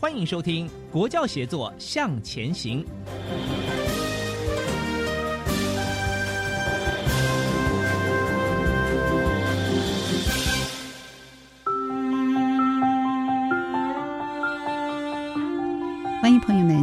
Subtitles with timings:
[0.00, 2.82] 欢迎收听《国教协作向前行》。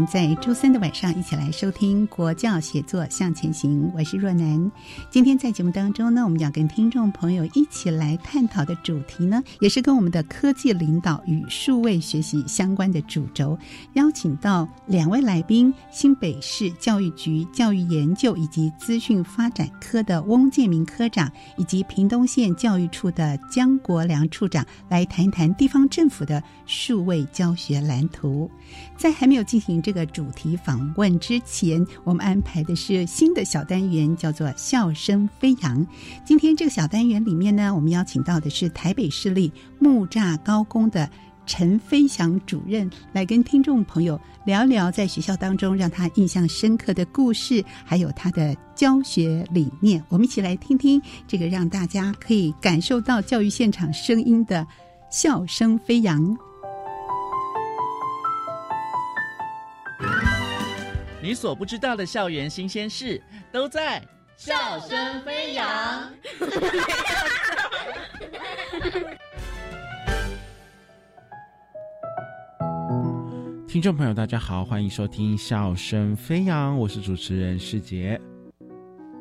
[0.07, 4.71] 在周三的晚上一起来收听《国教写作向前行》，我是若楠。
[5.09, 13.59] 今天在节目当中呢，我们要跟听众朋友一起来探讨的主题呢，也是跟我们的科技领导与数位学习相关的主轴。
[13.95, 28.49] 邀请到两位来宾：新北市教育局教育研究以及资讯发展科的翁建明科长，以及屏东县教育处的江国良处长，来谈一谈地方政府的数位教学蓝图。
[28.95, 35.85] 在还没有进行这个的主题访问之前，我们安排的是新的小单元，叫做“笑声飞扬”。
[36.23, 41.09] 今天这个小单元里面呢，我们邀请到的是台北市立木栅高工的
[41.47, 50.03] 陈飞翔主任，来跟听众朋友聊聊在学校当中让他印象深刻的故事，还有他的教学理念。
[50.09, 54.67] 我们一起来听听这个让大家可以感受到教育现场声音的
[55.09, 56.37] 笑声飞扬。
[61.27, 63.21] 你所不知道的校园新鲜事，
[63.51, 64.01] 都在
[64.37, 66.09] 笑声飞扬。
[73.67, 78.17] 听众朋友，大家好，欢迎收听《笑声飞扬》，我是主持人世杰。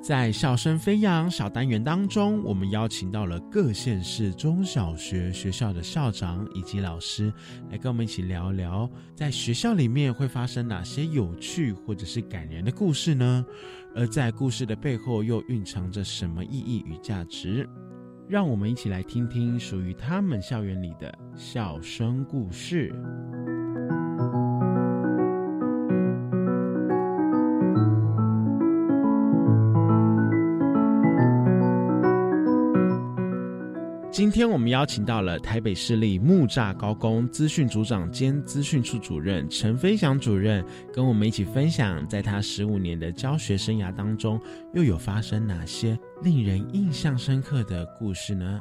[0.06, 7.32] 在《笑声飞扬》小单元当中，我们邀请到了各县市中小学学校的校长以及老师，
[7.72, 13.44] 来跟我们一起聊聊，在学校里面会发生哪些有趣或者是感人的故事呢？
[13.96, 17.68] 而在故事的背后，又蕴藏着什么意义与价值？
[18.28, 22.94] 让我们一起来听听属于他们校园里的笑声故事。
[34.16, 44.40] 今天我们邀请到了台北市立木栅高工资讯组长兼资讯处主任陈飞翔主任，跟我们一起分享，在他十五年的教学生涯当中，
[44.72, 48.58] 又有发生哪些令人印象深刻的故事呢？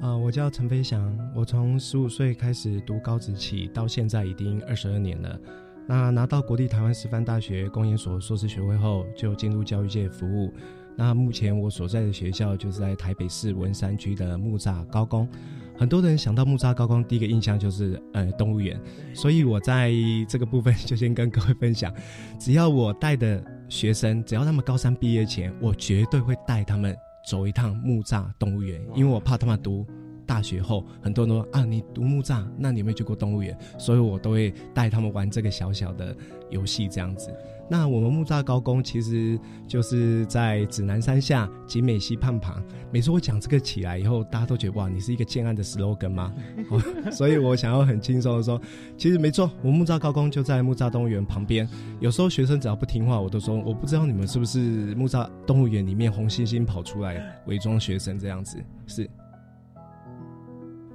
[0.00, 5.38] 啊，我叫陈飞翔，我从十五岁开始读高职起，到现在已经二十二年了。
[5.86, 10.52] 那拿到国立台湾师范大学工研所硕士学位后，就进入教育界服务。
[10.96, 15.28] 那目前我所在的学校就是在台北市文山区的木栅高工。
[15.74, 18.78] 很多人想到木栅高工，第一个印象就是呃动物园，
[19.14, 19.90] 所以我在
[20.28, 21.92] 这个部分就先跟各位分享，
[22.38, 29.84] 只要我带的学生，只要他们高三毕业前，我绝对会带他们走一趟木栅动物园，因为我怕他们读
[30.26, 33.56] 大学后，很多人说啊你读木栅，那你有没有去过动物园？
[33.78, 36.14] 所以我都会带他们玩这个小小的
[36.50, 37.34] 游戏这样子。
[37.72, 42.62] 那我们木栅高工其实就是在指南山下景美溪畔旁。
[42.92, 46.34] 每次我讲这个起来以后，大家都觉得哇，你是一个建案的 slogan 吗？
[47.10, 48.60] 所以我想要很轻松的说，
[48.98, 51.66] 其实没错，我木栅高工就在木栅动物园旁边。
[51.98, 58.62] 有时候学生只要不听话，我都说我不知道你们是不是木栅动物园里面红猩猩跑出来伪装学生这样子。
[58.86, 59.08] 是，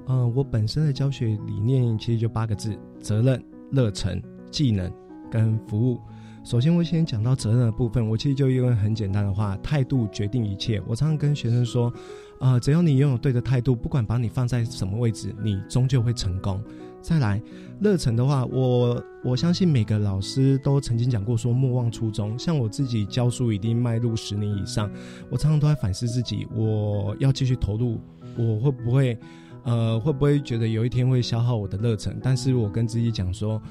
[0.06, 4.22] 嗯，我本身的教学理念其实就八个字：责任、热忱、
[4.52, 4.94] 技能
[5.32, 6.00] 跟服务。
[6.48, 8.08] 首先，我先讲到责任的部分。
[8.08, 10.82] 我其实就用很简单的话，态度决定一切。
[10.88, 11.92] 我常常跟学生说，
[12.40, 16.64] 啊，只要你拥有对的态度，不管把你放在什么位置，你终究会成功。
[17.02, 17.42] 再来，
[17.82, 22.40] 热忱的话，我我相信每个老师都曾经讲过说莫忘初衷。
[22.40, 24.90] 像我自己教书已经迈入十年以上，
[25.30, 28.00] 我常常都在反思自己，我要继续投入，
[28.38, 29.20] 我会不会，
[29.66, 32.18] 呃，会不会觉得有一天会消耗我的热忱？
[32.24, 33.62] 但是我跟自己讲说，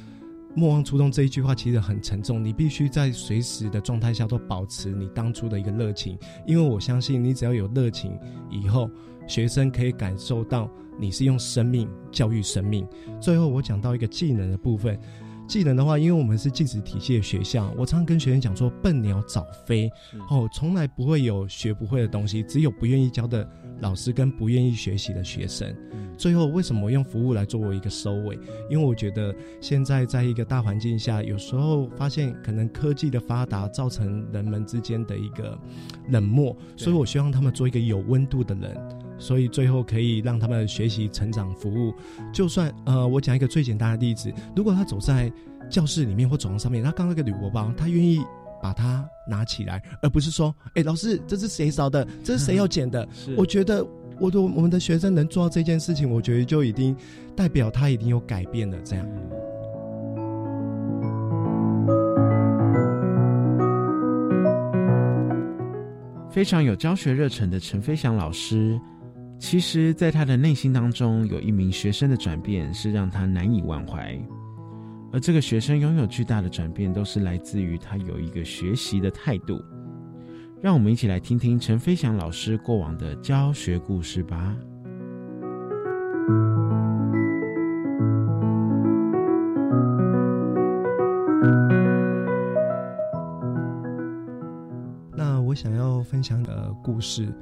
[0.57, 8.19] 莫忘初衷这一句话其实很沉重，你必须在随时的状态下都保持你当初的一个热情，因为我相信你只要有热情，
[8.51, 8.91] 以后
[9.29, 10.69] 学生可以感受到。
[10.99, 12.89] 你是用生命教育生命。
[13.21, 14.99] 最后，我讲到一个技能的部分。
[15.47, 19.91] 技能的话，因为我们是技职体系的学校，我常常跟学生讲说：“笨鸟早飞。”
[20.29, 23.49] 哦，从来不会有学不会的东西，只有不愿意教的
[23.81, 25.75] 老师跟不愿意学习的学生。
[26.19, 28.39] 最后，为什么我用服务来作为一个收尾？
[28.71, 35.57] 因为我觉得现在在一个大环境下，有时候发现可能科技的发达造成人们之间的一个
[36.09, 38.77] 冷漠，所以我希望他们做一个有温度的人。
[39.19, 41.95] 所以最后可以让他们学习、成长、服务。
[42.33, 45.33] 就算呃，我讲一个最简单的例子，如果他走在
[45.71, 48.21] 教室里面或走廊上面，他刚那个铝箔包，他愿意
[48.63, 52.07] 把它拿起来，而不是说：“哎，老师，这是谁烧的？
[52.23, 53.87] 这是谁要捡的？”我觉得，
[54.21, 56.97] 我的我们的学生能做到这件事情，我觉得就已经
[57.35, 58.79] 代表他已经有改变了。
[58.85, 59.07] 这样，
[66.31, 68.81] 非常有教学热忱的陈飞翔老师。
[69.39, 74.19] 其实，在他的内心当中，有一名学生的转变是让他难以忘怀，
[75.13, 79.63] 而这个学生拥有巨大的转变，都是来自于他有一个学习的态度。
[80.61, 84.57] 让我们一起来听听陈飞翔老师过往的教学故事吧。
[95.15, 97.33] 那我想要分享的故事。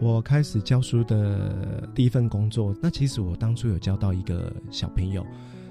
[0.00, 5.24] 我开始教书的第一份工作，那其实我当初有教到一个小朋友，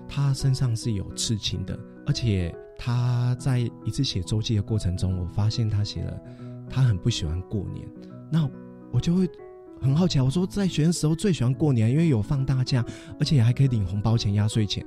[0.07, 6.15] 他身上是有刺青的，而且他在一次写周记的过程中，我发现他写了
[6.69, 7.87] 他很不喜欢过年，
[8.31, 8.47] 那
[8.91, 9.27] 我就会
[9.81, 12.85] 很好奇啊，我说在学生时候最喜欢过年，因为有放大假，
[13.19, 14.85] 而且还可以领红包钱、压岁钱。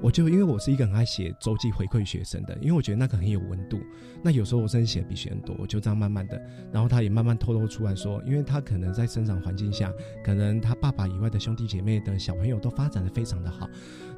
[0.00, 3.80] 我就因为我是一个很爱写周记回馈学生的，因为我觉得那个很有温度。
[4.22, 6.40] 那有时候我甚至写的比学生多，我就这样慢慢的，
[6.72, 9.92] 然后他也慢慢透露出来说，因为他可能在生长环境下，
[10.24, 13.68] 可能他爸爸以外的兄弟姐妹的小朋友都发展的非常的好，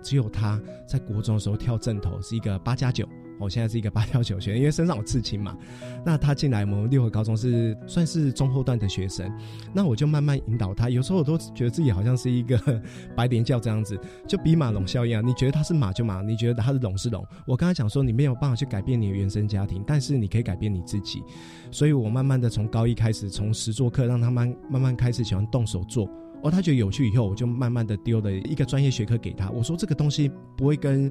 [0.03, 3.09] 只有他在国中的时候跳正头是一个八加九。
[3.41, 5.57] 我现在是一个八跳九学，因为身上有刺青嘛。
[6.05, 9.33] 那他进来我们六合高中是算是中后段的学生，
[9.73, 10.91] 那我就慢慢引导他。
[10.91, 12.61] 有时候我都觉得自己好像是一个
[13.17, 13.99] 白莲教这样子，
[14.29, 15.23] 就比马龙效应啊。
[15.25, 17.27] 你觉得他是马就马，你觉得他是龙是龙。
[17.47, 21.23] 我刚才讲说，你没有办法去改变你的原生家庭，但是你可以改变你自己。
[21.71, 26.07] 所以我慢慢的从高一开始，从实作课让他慢慢慢开始喜欢动手做。
[26.43, 29.51] 哦，他觉得有趣以后，我就慢慢的丢了一个专业学科给他。
[29.51, 31.11] 我说这个东西不会跟。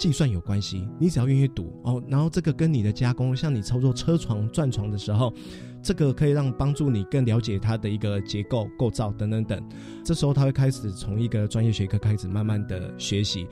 [0.00, 5.30] 计算有关系，你只要愿意读哦，然后这个跟你的加工，像你操作车床、转床的时候，
[5.82, 9.62] 这个可以让帮助你更了解它的一个结构、构造等等等。
[10.02, 13.46] 这时候他会开始从一个专业学科开始慢慢的学习。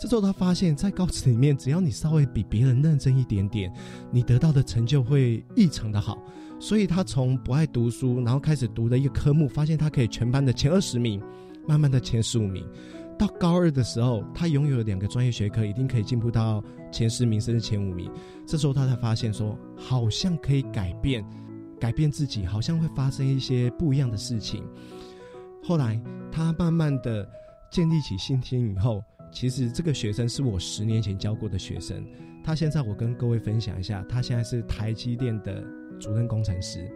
[0.00, 3.70] 这时候他发现，在高职里面，只要你稍微比别人认真一点点，
[4.10, 6.16] 你得到的成就会异常的好。
[6.58, 11.20] 所以他从不爱读书，然后开始读的一个科目，发现他可以全班的前二十名，
[11.68, 12.66] 慢慢的前十五名。
[13.22, 16.60] 到高二的时候，他拥有了两个专业学科，一定可以进步到
[16.90, 18.10] 前十名甚至前五名。
[18.44, 21.24] 这时候他才发现说，好像可以改变，
[21.78, 24.64] 改变自己，好像会发生一些不一样的事情。
[25.62, 27.24] 后来他慢慢的
[27.70, 32.04] 建立起信心以后，其实这个学生是我十年前教过的学生。
[32.42, 35.62] 他现在我跟各位分享一下，他现在是台积电的
[36.00, 36.90] 主任工程师。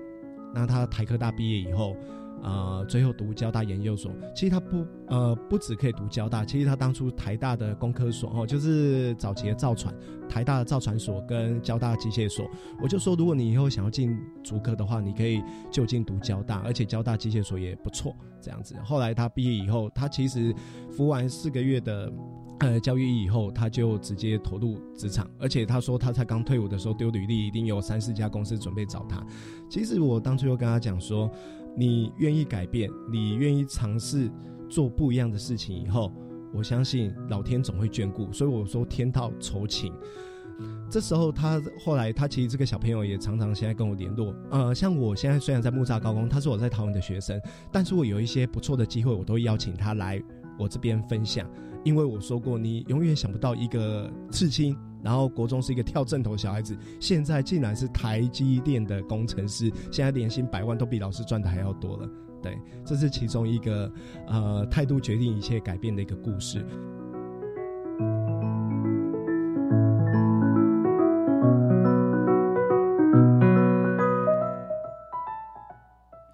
[0.52, 1.96] 那他台科大毕业以后。
[2.42, 9.92] 呃，最后读交大研究所，其实他不呃不止可以读交大，其实他当初台大的工科所哦，就是早期的造船，
[10.28, 12.48] 台大的造船所跟交大机械所，
[12.80, 18.76] 我就说如果你以后想要进主科的话，你可以就近读交大，而且交大机械所也不错，这样子。
[18.84, 20.54] 后来他毕业以后，他其实
[20.92, 22.12] 服完四个月的
[22.60, 29.20] 呃教育以后，他就直接投入职场，而且他说他才刚退伍的时候丢履历，一定有三四家公司准备找他。
[29.68, 31.28] 其实我当初又跟他讲说。
[31.76, 34.30] 你愿意改变，你愿意尝试
[34.68, 36.12] 做不一样的事情以后，
[36.52, 38.32] 我相信老天总会眷顾。
[38.32, 39.92] 所以我说天道酬勤。
[40.88, 44.34] 这时候他后来他其实这个小朋友也常常现在跟我联络。
[44.50, 47.38] 呃，像我现在虽然在木栅高工，他是我在桃园的学生，
[47.70, 50.22] 但是我有一些不错的机会，我都邀请他来
[50.58, 51.46] 我这边分享。
[51.86, 62.10] 因为我说过，你永远想不到一个刺青，然后国中是一个跳正头小孩子，现在竟然是台积电的工程师，现在年薪百万都比老师赚的还要多了。
[62.42, 63.88] 对，这是其中一个
[64.26, 66.66] 呃态度决定一切改变的一个故事。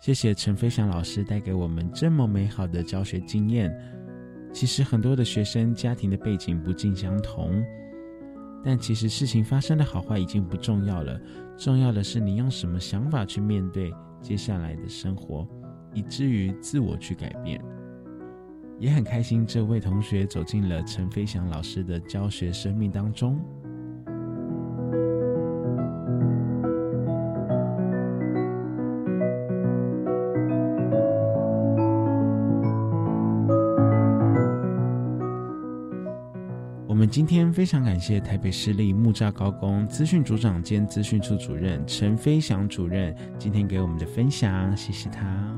[0.00, 3.70] 谢谢陈飞翔老师带给我们这么美好的教学经验。
[4.52, 7.64] 其实很多的学生家庭的背景不尽相同，
[8.62, 11.20] 但其实事情发生的好坏已经不重要了，
[11.56, 15.48] 重要的是你用什么想法去面对接下来的生活，
[15.94, 17.60] 以至于自我去改变。
[18.78, 23.40] 也很开心这位同学走进了陈飞翔老师的教学生命当中。
[37.12, 45.54] 今天非常感谢台北市立木栅高工资讯组长兼资讯处主任陈飞翔主任今天给我们的分享，谢谢他，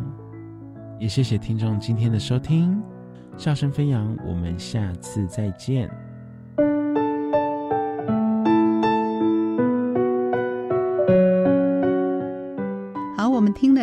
[0.98, 2.82] 也谢谢听众今天的收听，
[3.36, 5.88] 笑声飞扬，我们下次再见。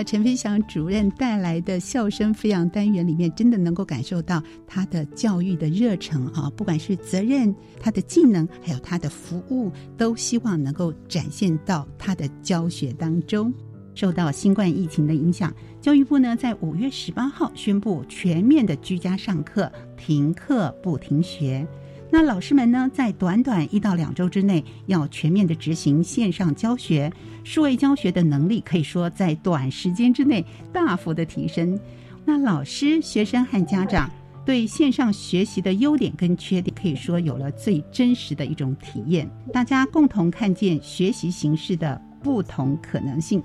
[0.03, 6.51] 陈飞翔主任带来的笑声飞扬单元里面，真的能够感受到他的教育的热忱啊！
[6.55, 13.53] 不管是责任、他的技能，还有他的服务，都希望能够展现到他的教学当中。
[13.93, 21.67] 受到新冠疫情的影响，教育部呢在五月十八号宣布全面的居家上课，停课不停学。
[22.13, 27.09] 那老师们呢，在短短一到两周之内，要全面的执行线上教学，
[27.45, 31.79] 数位教学的能力可以说在短时间之内大幅的提升。
[32.25, 34.11] 那老师、学生和家长
[34.45, 39.25] 对线上学习的优点跟缺点，可以说有了最真实的一种体验。
[39.53, 43.41] 大家共同看见学习形式的不同可能性。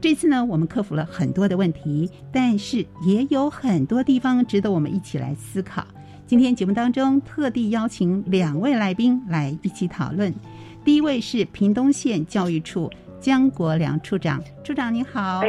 [0.00, 5.84] 这次呢，我们克服了很多的问题，但是也有很多地方值得我们一起来思考。
[6.28, 10.30] 今天节目当中特地邀请两位来宾来一起讨论。
[10.84, 15.38] 第一位是屏东县教育处江国良处长，处长你好。
[15.38, 15.48] 哎，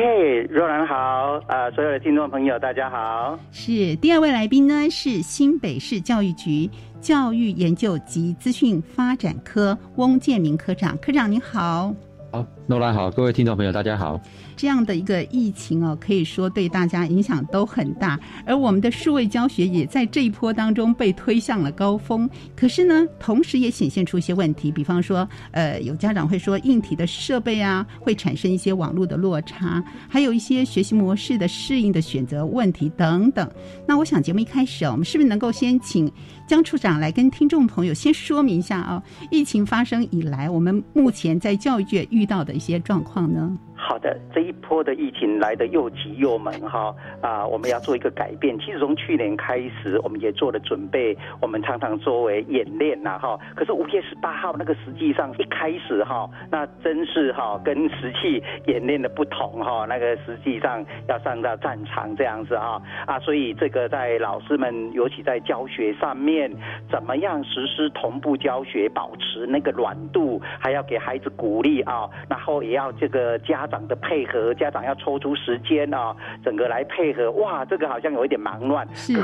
[0.50, 3.38] 若兰好，呃，所有的听众朋友大家好。
[3.52, 6.70] 是第二位来宾呢，是新北市教育局
[7.02, 11.94] 教育研究及资讯发展科翁建明科长，科长你好。
[12.32, 14.22] 好，诺兰好，各位听众朋友大家好。
[14.56, 22.30] 这样的一个疫情哦，可以说对大家影响都很大，而我们的数位教学也在这一波当中被推向了高峰。
[22.56, 33.50] 可是呢，同时也显现出一些问题，比方说，呃，有家长会说硬体的设备啊，会产生一些网络的落差，还有一些学习模式的适应的选择问题等等。
[33.88, 36.12] 那我想节目一开始啊，我们是不是能够先请
[36.46, 39.02] 江处长来跟听众朋友先说明一下啊？
[39.32, 43.58] 疫情发生以来，我们目前在教育界遇到的一些状况呢？
[43.82, 47.48] 好的，这一波的疫情来的又急又猛哈啊！
[47.48, 48.60] 我们要做一个改变。
[48.60, 51.18] 其实从去年开始，我们也做了准备。
[51.42, 53.40] 我们常常作为演练呐哈。
[53.56, 59.86] 可是五月十八号那个实际上一开始哈，那真是哈跟实际演练的不同哈。
[59.88, 66.52] 那个实际上要上到战场这样子哈啊，所以这个在老师们尤其在教学上面，
[66.92, 73.80] 怎么样实施同步教学，保持那个软度，还要给孩子鼓励啊，然后也要这个家长。
[73.90, 77.32] 的配合，家长要抽出时间啊，整个来配合。
[77.32, 78.88] 哇，这个好像有一点忙乱。
[78.94, 79.16] 是。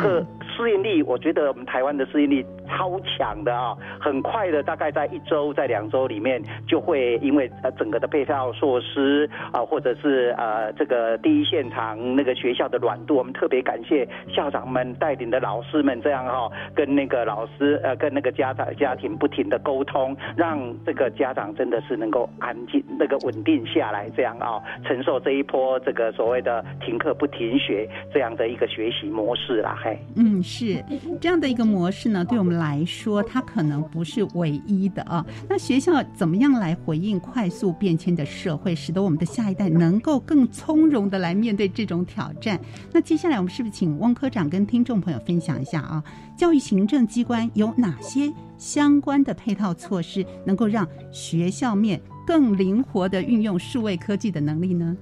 [0.58, 30.42] 适应力，我觉得我们台湾的适应力超强的啊，很快的，大概在一周、在两周里面，就会因为呃整个的配套措施啊，或者是呃这个第一现场那个学校的软度，我们特别感谢校长们带领的老师们这样哈，跟那个老师呃跟那个家长家庭不停的沟通，让这个家长真的是能够安静那个稳定下来，这样啊，承受这一波这个所谓的停课不停学这样的一个学习模式啦，嘿，嗯。
[30.42, 30.82] 是
[31.20, 35.25] 这样的一个模式呢，对我们来说，它可能不是唯一的啊。
[35.50, 42.60] 那学校怎么样来回应快速变迁的社会，使得我们的下一代能够更从容的来面对这种挑战？
[42.94, 46.04] 那接下来我们是不是请汪科长跟听众朋友分享一下啊？
[46.38, 54.98] 教育行政机关有哪些相关的配套措施，能够让学校面更灵活的运用数位科技的能力呢？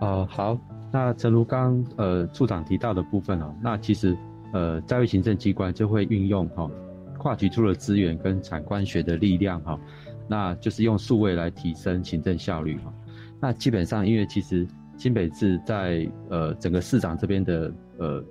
[0.00, 0.58] 哦，好，
[0.90, 4.16] 那正如刚呃处长提到的部分哦，那其实。
[4.54, 6.70] 呃，在位行政机关就会运用哈
[7.16, 9.80] 跨局处的资源跟产官学的力量哈，
[10.28, 12.92] 那就是用数位来提升行政效率哈。
[13.40, 14.66] 那基本上，因为其实
[14.98, 18.22] 新北市在呃整个市长这边的呃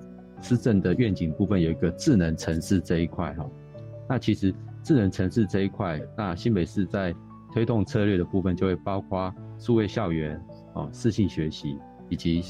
[0.44, 3.44] 施政的愿景部分有一个智能城市这一块哈。
[4.08, 7.12] 那其实智能城市这一块，那新北市在
[7.54, 10.40] 推动策略的部分就会包括数位校园
[10.74, 11.78] 哦、视性学习
[12.10, 12.42] 以及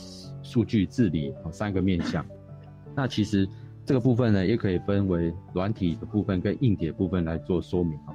[0.43, 2.25] 数据治理哦三个面向。
[2.95, 3.47] 那其实
[3.83, 8.13] 这个部分呢，也可以分为软体的部分跟硬体的部分来做说明哈。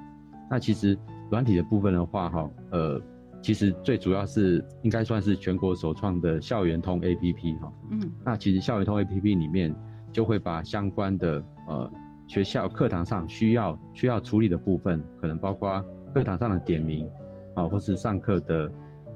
[0.49, 0.97] 那其实
[1.31, 3.03] 软体的部分的话哈，呃，
[3.43, 7.73] 其实最主要是应该算是全国首创的校园通 APP 哈。
[7.91, 9.75] 嗯，那其实校园通 APP 里面
[10.13, 11.91] 就会把相关的呃
[12.29, 15.85] 学校课堂上需要需要处理的部分，可能包括
[16.17, 17.07] 课堂上的点名
[17.55, 18.71] 啊，或是上课的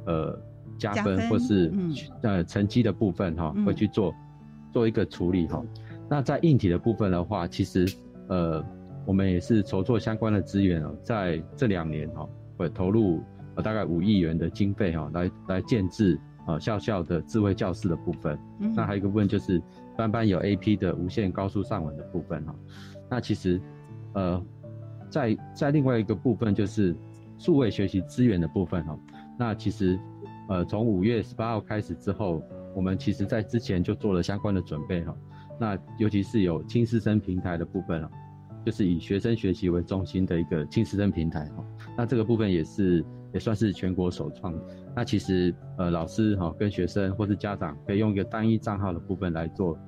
[0.06, 0.38] 呃
[0.78, 1.72] 加分，或是
[2.22, 4.14] 呃成绩的部分哈，会去做
[4.70, 5.64] 做一个处理哈。
[6.10, 7.86] 那在硬体的部分的话，其实
[8.28, 8.62] 呃
[9.06, 12.28] 我们也是筹措相关的资源哦，在这两年哈
[12.58, 13.22] 会投入。
[13.56, 16.16] 呃，大概五亿元的经费哈，来来建制
[16.46, 18.38] 呃校校的智慧教室的部分。
[18.60, 19.60] 嗯，那还有一个部分就是
[19.96, 22.54] 班班有 AP 的无线高速上网的部分哈。
[23.08, 23.60] 那其实，
[24.12, 24.40] 呃，
[25.10, 26.96] 在在另外一个部分就是
[27.36, 28.98] 数位学习资源的部分哈。
[29.38, 29.98] 那其实，
[30.48, 32.42] 呃，从五月十八号开始之后，
[32.74, 35.14] 我们其实在之前就做了相关的准备哈。
[35.58, 38.10] 那尤其是有轻师生平台的部分啊，
[38.64, 41.64] 就是以学生学习为中心的一个轻师生平台哈。
[41.98, 43.04] 那这个部分也是。
[43.32, 44.52] 也算是全国首创。
[44.92, 49.78] 那其实，呃，老师哈跟学生或是家长可以用一个单一账号的部分来做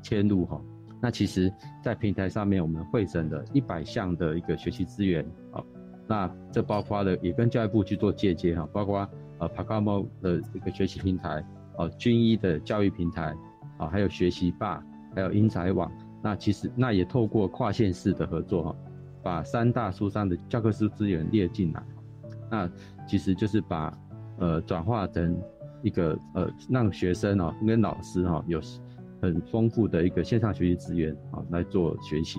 [0.00, 0.62] 迁入哈。
[1.04, 5.62] 那其实，在平台上面，我们会诊了一百项的一个学习资源啊。
[6.06, 9.06] 那这包括了也跟教育部去做借鉴哈，包括
[9.38, 11.44] 呃 p a k a m o 的一个学习平台，
[11.76, 13.34] 呃，军医的教育平台
[13.76, 14.82] 啊，还有学习霸，
[15.14, 15.92] 还有英才网。
[16.22, 18.76] 那其实那也透过跨县市的合作哈，
[19.22, 21.82] 把三大书商的教科书资源列进来。
[22.50, 22.66] 那
[23.06, 23.92] 其实就是把，
[24.38, 25.38] 呃，转化成
[25.82, 28.58] 一个呃，让学生哦跟老师哈有
[29.24, 32.38] 很丰富的一个线上学习资源啊来做学习。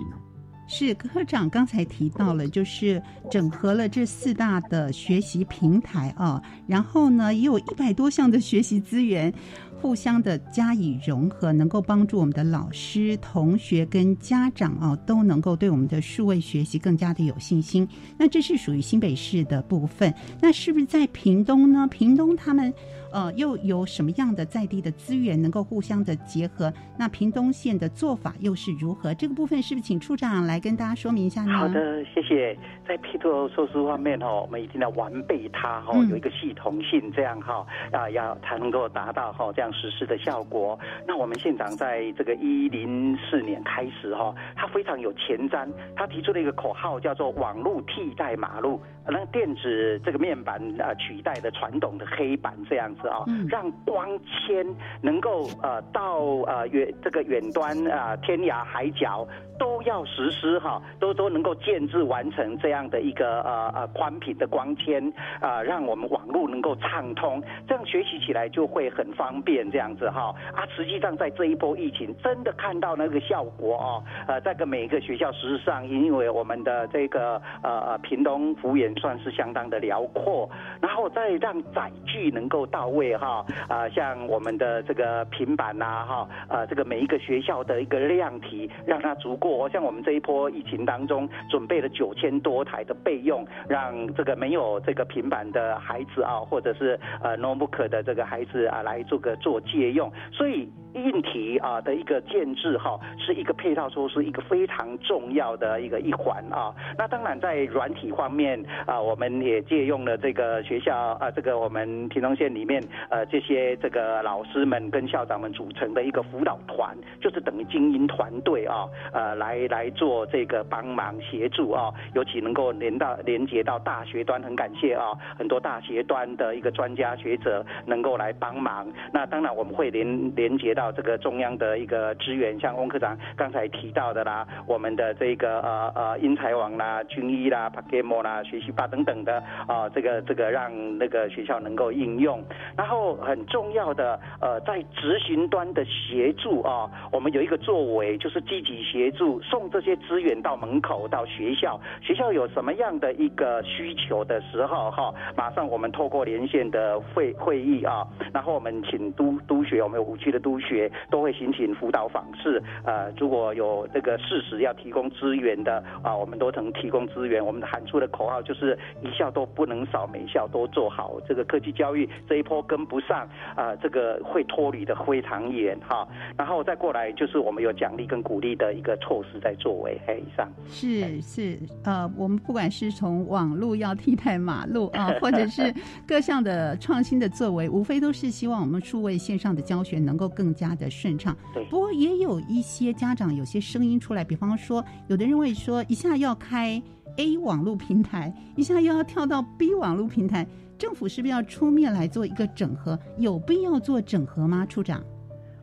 [0.68, 3.00] 是科长刚才提到了，就是
[3.30, 9.32] 整合了这四大的学习平台啊，然后呢也有一百多项的学习资源。
[9.78, 17.86] 互相的加以融合，能够帮助我们的老师、同学跟家长啊，都能够对我们的数位学习更加的有信心。
[18.18, 21.86] 那这是属于新北市的部分，那是不是在屏东呢？
[21.88, 22.72] 屏东他们。
[23.16, 26.70] 呃，又有什么样的在地的资源能够互相的结合？
[26.98, 29.14] 那屏东县的做法又是如何？
[29.14, 31.54] 这个部分是不是请处长来跟大家说明一下呢？
[31.54, 32.54] 好的，谢谢。
[32.86, 40.78] 在配套措施方面哈，我们一定要完备它哈，有一个系统性，这样哈啊，要才能够达到哈这样实施的效果。
[41.08, 53.05] 那我们县长在这个一零四年开始哈，他非常有前瞻，他提出了一个口号叫做“网络替代马路”，让电子这个面板啊取代的传统的黑板这样子。
[53.08, 54.66] 啊，让光纤
[55.02, 59.26] 能够呃到呃远这个远端啊天涯海角
[59.58, 80.48] 都要实施哈，都都能够建制完成这样的一个呃呃宽频的光纤啊，让我们网络能够畅通，这样学习起来就会很方便这样子哈啊，实际上在这一波疫情真的看到那个效果哦，呃，在个每一个学校实施上，因为我们的这个呃呃屏东幅员算是相当的辽阔，
[80.82, 82.85] 然后再让载具能够到。
[82.88, 89.68] 位哈啊，像我们的这个平板呐哈，呃，这个每一个学校的一个量体，让它足够。
[89.68, 100.10] 像我们这一波疫情当中，准备了九千多台的备用，让这个没有这个平板的孩子啊，或者是呃 notebook 的这个孩子啊，来做个做借用。
[100.32, 106.74] 所以硬体啊的一个建制哈，是一个配套措施，一个非常重要的一个一环啊。
[106.96, 112.75] 那当然在软体方面啊，我们也借用了这个学校啊，这个我们屏东县里面。
[113.10, 128.86] 呃，这些这个老师们跟校长们组成的一个辅导团，就是等于精英团队啊，呃，来来做这个帮忙协助啊，尤其能够连到连接到大学端，很感谢啊，很多大学端的一个专家学者能够来帮忙。
[129.12, 142.42] 那当然我们会连连接到这个中央的一个资源，像翁科长刚才提到的啦，我们的这个呃呃英才网啦、军医啦、p a k e m o 啦、学习吧等等的啊，这个这个让那个学校能够应用。
[142.76, 167.44] 然后很重要的呃，在执行端的协助啊，我们有一个作为，就是积极协助送这些资源到门口到学校，学校有什么样的一个需求的时候哈，马上我们透过连线的会会议啊，然后我们请督督学，我们有五区的督学都会行请辅导访视，呃，如果有这个事实要提供资源的啊，我们都能提供资源。
[167.44, 172.55] 我们喊出的口号就是一校都不能少，每校都做好这个科技教育这一波。
[172.60, 176.06] 跟不上啊，这个会脱离的非常远哈。
[176.36, 179.98] 然后再过来就是我们有奖励跟鼓励的一个措施在作为。
[180.06, 185.74] 嘿，以上是是呃，我们不管是从网路要替代马路 啊，或者是
[186.06, 190.66] 各项的创新的作为，无非都是希望我们数位线上的教学能够更加。
[190.66, 191.36] 加的顺畅。
[191.54, 196.82] 对，不过也有一些家长有些声音出来，比方说，有的认为说一下要开
[197.18, 200.44] A 网络平台，一下又要跳到 B 网络平台，
[200.78, 202.98] 政府是不是要出面来做一个整合？
[203.16, 205.02] 有必要做整合吗，处长？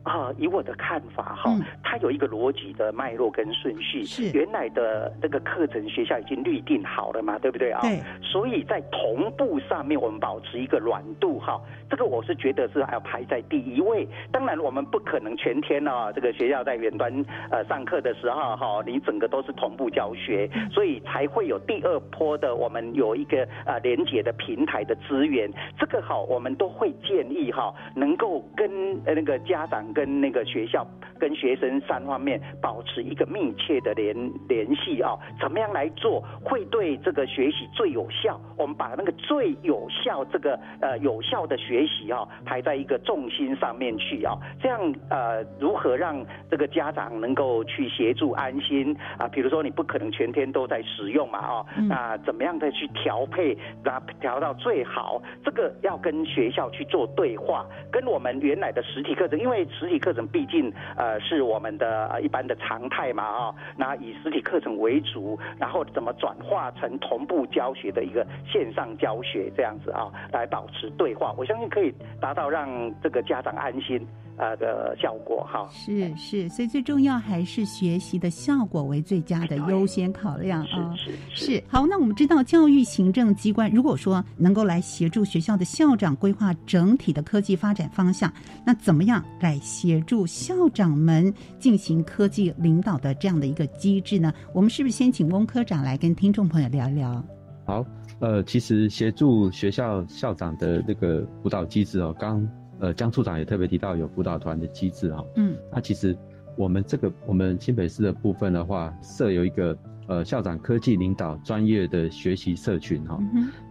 [0.04, 1.50] 啊，以我的看法哈，
[1.82, 4.04] 它有一个逻辑的脉络跟顺序。
[4.04, 7.80] 是原来的那个课程学校已经预定好了嘛，对不对啊？
[7.80, 7.98] 对。
[8.22, 14.06] 所以在同步上面，我们保持一个软度哈，这个我是觉得是要排在第一位。
[14.30, 17.10] 当然，我们不可能全天啊，这个学校在远端
[17.50, 25.50] 呃上课的时候哈，你整个都是同步教学，所以才会有第二波的我们有一个呃连接的平台的资源。
[25.78, 28.68] 这个好，我们都会建议哈，能够跟
[29.06, 29.82] 呃那个家长。
[29.94, 30.84] 跟那个学校、
[31.18, 34.14] 跟学生三方面保持一个密切的联
[34.48, 38.38] 联系啊，怎么样来做会对这个学习最有效？
[38.58, 49.28] 我们把那个最有效这个呃有效的学习啊排在一个重心上面去啊，这样呃如何让这个家长能够去协助安心啊？
[49.28, 55.22] 比如说你不可能全天都在使用嘛啊，那怎么样的去调配，那调到最好？
[55.44, 59.64] 这个要跟学校去做对话，跟我们原来的实体课程，因为。
[59.80, 72.68] 实体课程毕竟呃是我们的一般的常态嘛啊，那以实体课程为主，然后怎么转化成同步教学的一个线上教学这样子啊，来保持对话，我相信可以达到让
[73.02, 74.00] 这个家长安心。
[74.36, 80.92] 呃的效果哈，是是，所以最重要还是学习的效果为最佳的优先考量啊。
[80.96, 88.28] 是是好，那我们知道教育行政机关如果说能够来协助学校的校长规划整体的科技发展方向，
[88.66, 94.32] 那怎么样来协助校长们进行科技领导的这样的一个机制呢？
[94.52, 97.24] 我们是不是先请翁科长来跟听众朋友聊一聊？
[97.66, 97.84] 好，
[98.20, 102.48] 呃，其实协助学校校长的那个辅导机制哦，刚。
[102.80, 106.14] 呃，江处长也特别提到有辅导团的机制哈，嗯，那其实
[106.56, 113.18] 我们这个我们新北市的部分的话，设有一个呃校长科技领导专业的学习社群哈，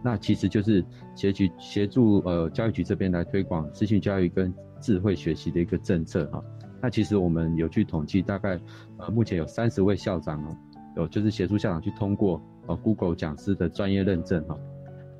[0.02, 6.42] 那其实就是协助协助呃教育局这边来推广资讯教育跟智慧学习的一个政策哈，
[6.82, 8.60] 那其实我们有去统计，大概
[8.98, 10.56] 呃目前有三十位校长哦，
[10.96, 14.56] 有就是协助校长去通过呃 Google 讲师的专业认证哈。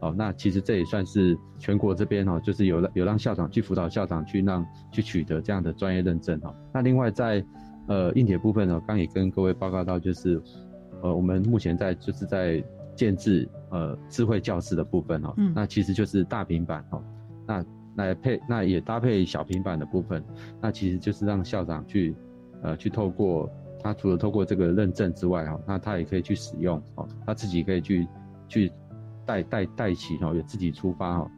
[0.00, 6.54] 哦，那其实这也算是全国这边哈，就是有有让校长去辅导校长去让去取得这样的专业认证哈。
[6.74, 7.42] 那另外在
[7.88, 10.38] 呃硬体部分呢，刚也跟各位报告到，就是
[11.04, 12.64] 呃我们目前在就是在
[12.96, 17.00] 建制呃智慧教室的部分哈，那其实就是大平板哈，
[17.46, 17.64] 那
[17.96, 20.24] 来配那也搭配小平板的部分，
[20.60, 22.16] 那其实就是让校长去
[22.62, 23.48] 呃去透过
[23.80, 28.08] 他除了透过这个认证之外哈，那他也可以去使用哦，他自己可以去
[28.48, 28.72] 去。
[29.26, 31.30] 带带带起哈，也自己出发哈，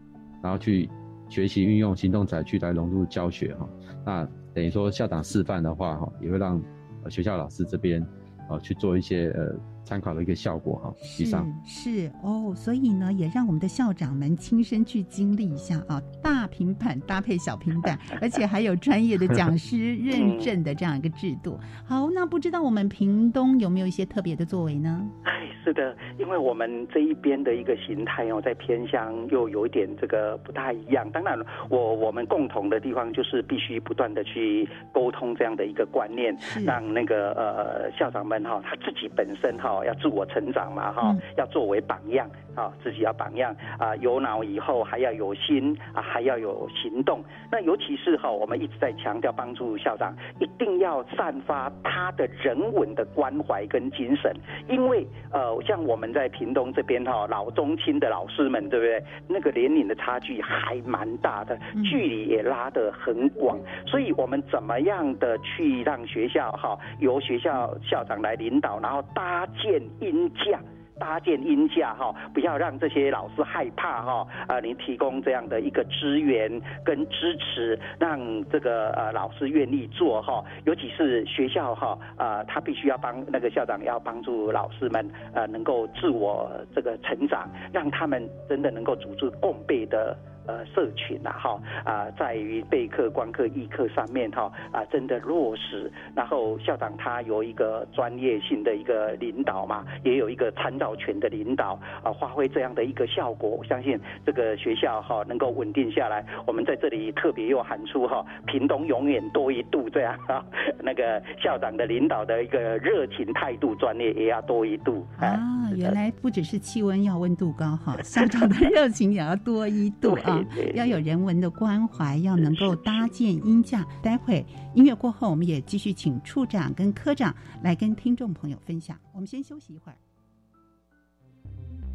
[0.43, 0.91] 然后去
[1.29, 3.69] 学习运用行动载具来融入教学哈。
[4.05, 6.61] 那等于说校长示范的话哈，也会让
[7.09, 8.05] 学校老师这边
[8.49, 9.76] 啊去做一些呃。
[9.87, 21.57] 参考的一个效果哈，以上是哦，所以呢，也让我们的校长们亲身去经历一下啊，大平板搭配小平板，而且还有专业的讲师认证的这样一个制度。
[21.87, 25.09] 好，那不知道我们屏东有没有一些特别的作为呢？
[25.23, 31.09] 哎，是的，因为我们这一边的一个形态哦，在偏乡又有一点这个不太一样。
[31.13, 31.39] 当然，
[31.71, 39.76] 我我们共同的地方就是必须不断的去沟通这样的一个观念，让那个呃校长们哈，他自己本身哈。
[39.85, 47.23] 要自我成长嘛，哈，要作为榜样，啊，自己要榜样啊，有脑以后还要有心啊，还要有行动。
[47.51, 54.33] 那尤其是哈，我们一直在强调帮助校长，一定要散发他的人文的关怀跟精神，
[54.69, 59.03] 因为呃，像我们在屏东这边哈，老中青的老师们，对不对？
[59.29, 69.45] 那个年龄的差距还蛮大的，距离也拉得很广，所以我们怎么样的去让学校哈，由学校校长来领导，然后搭。
[69.67, 70.61] 建音架，
[70.97, 74.25] 搭建音架哈，不要让这些老师害怕哈。
[74.47, 76.49] 啊，你提供这样的一个资源
[76.85, 78.17] 跟支持，让
[78.49, 80.45] 这个呃老师愿意做哈。
[80.67, 90.17] 尤其是学校哈，啊，他必须要帮那个校长要帮助老师们呃能够自我这个成长，让他们真的能够组织共备的。
[90.47, 95.91] 呃，社群呐，哈啊，在于备课、观课、议课上面哈啊，真的落实。
[96.15, 103.51] 然后校长他有一个专业性的一个领导嘛，也有一个参照权的领导啊，发挥这样的一个效果。
[103.51, 106.25] 我相信这个学校哈能够稳定下来。
[106.47, 110.45] 我们在这里特别又喊出哈，屏东永远多一度这样啊，
[110.83, 115.37] 那个校长的领导的一个热情态度、专业也要多一度啊。
[115.75, 120.36] 原来不只是气温要温度高哈，校长的热情也要多一度啊。
[120.45, 123.87] 哈，要有人文的关怀，要能够搭建音架。
[124.03, 124.45] 待会
[124.75, 128.97] 音乐过后，我们也继续请处长跟科长来跟听众朋友分享。
[129.13, 129.97] 我们先休息一会儿。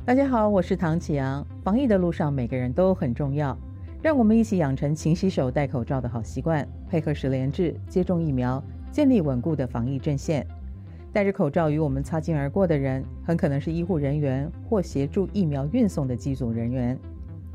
[0.03, 1.45] 大家好，我是唐启阳。
[1.63, 3.55] 防疫的路上，每个人都很重要，
[4.01, 10.45] 让我们一起养成勤洗手、戴口罩的好习惯，配合十连制接种疫苗，建立稳固的防疫阵线。
[11.13, 16.97] 戴着口罩与我们擦肩而过的人，很可能是医护人员或协助疫苗运送的机组人员。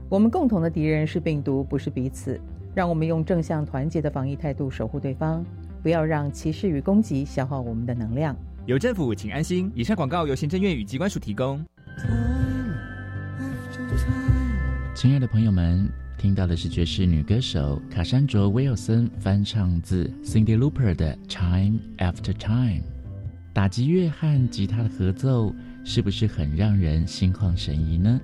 [0.09, 2.41] 我们共同的敌人是病毒，不是彼此。
[2.77, 5.45] 让我们用正向团结的防疫态度守护对方，
[5.83, 8.37] 不要让歧视与攻击消耗我们的能量。
[8.67, 9.69] 有政府，请安心。
[9.75, 11.65] 以上广告由行政院与机关署提供。
[14.95, 22.81] 亲爱的朋友们，听到的是爵士女歌手卡珊卓·威尔森翻唱自 Cindy Lauper 的《Time After Time》。
[23.53, 28.21] 打击乐和吉他的合奏，是不是很让人心旷神怡呢？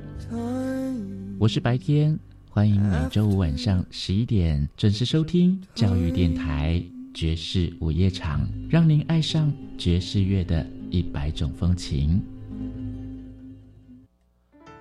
[1.42, 2.16] 我是白天，
[2.48, 6.81] 欢迎每周五晚上十一点准时收听教育电台
[7.12, 12.22] 爵士午夜场，让您爱上爵士乐的一百种风情。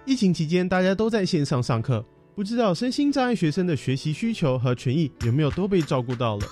[0.05, 6.45] 疫情期间，大家都在线上上课，不知道身心障碍学生的学习需求和权益有没有都被照顾到了。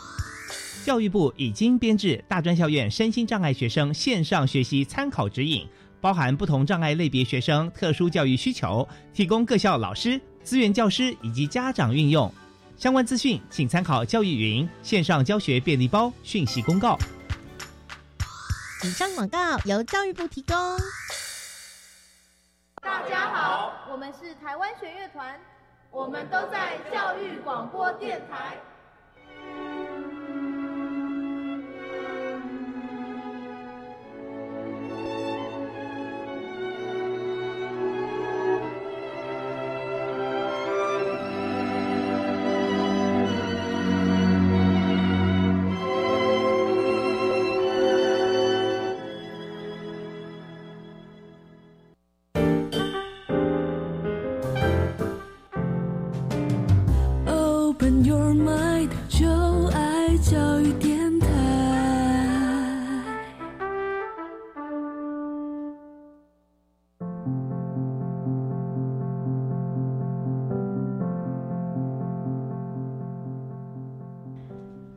[0.83, 5.67] 教育部已经编制大专校院身心障碍学生线上学习参考指引，
[6.01, 12.33] 包含不同障碍类别学生特殊教育需求，提供各校老师、资源教师以及家长运用。
[12.77, 16.97] 相关资讯请参考教育云线上教学便利包讯息公告。
[18.85, 20.55] 以上广告由教育部提供。
[22.81, 25.37] 大家好，我们是台湾弦乐团，
[25.91, 28.57] 我们都在教育广播电台。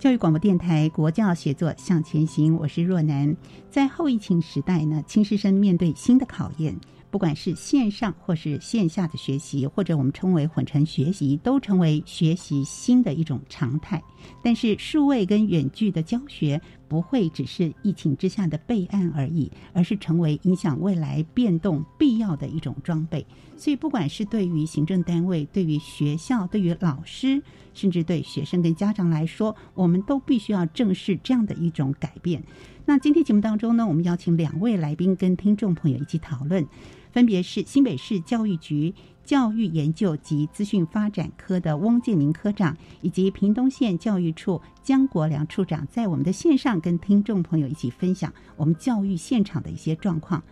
[0.02, 3.36] 教育广播电台国教协作向前行，我是若楠。
[3.70, 6.76] 在后疫情时代呢，青师生面对新的考验。
[7.12, 14.02] 不管是线上或是线下的学习，或者我们称为混成学习，都成为学习新的一种常态。
[14.42, 23.26] 但是数位跟远距的教学不会只是疫情之下的备案而已，而是成为影响未来变动必要的一种装备。
[23.58, 27.42] 所以，不管是对于行政单位、对于学校、对于老师，
[27.74, 32.42] 甚至对学生跟家长来说，我们都必须要正视这样的一种改变。
[32.84, 36.66] 那今天节目当中呢，我们邀请两位来宾跟听众朋友一起讨论。
[37.12, 38.94] 分别是新北市教育局
[39.24, 50.42] 教育研究及资讯发展科的翁建宁科长，以及屏东县教育处江国良处长，在我们的线上跟听众朋友一起分享我们教育现场的一些状况。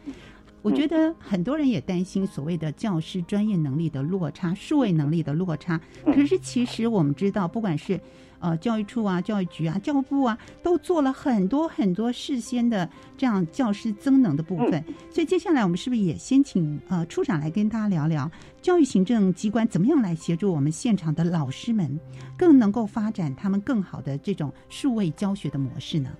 [0.62, 7.98] 我觉得很多人也担心所谓的教师专业能力的落差、数位能力的落差，可是其实我们知道，不管是
[8.40, 14.82] 呃，教育处啊、教育局啊、教育部啊，都做了很多很多事先的这样教师增能的部分。
[15.10, 22.00] 所以接下来我们是不是也先请呃处长来跟大家聊聊教育行政机关怎么样来协助我们现场的老师们，
[22.38, 26.10] 更能够发展他们更好的这种数位教学的模式呢？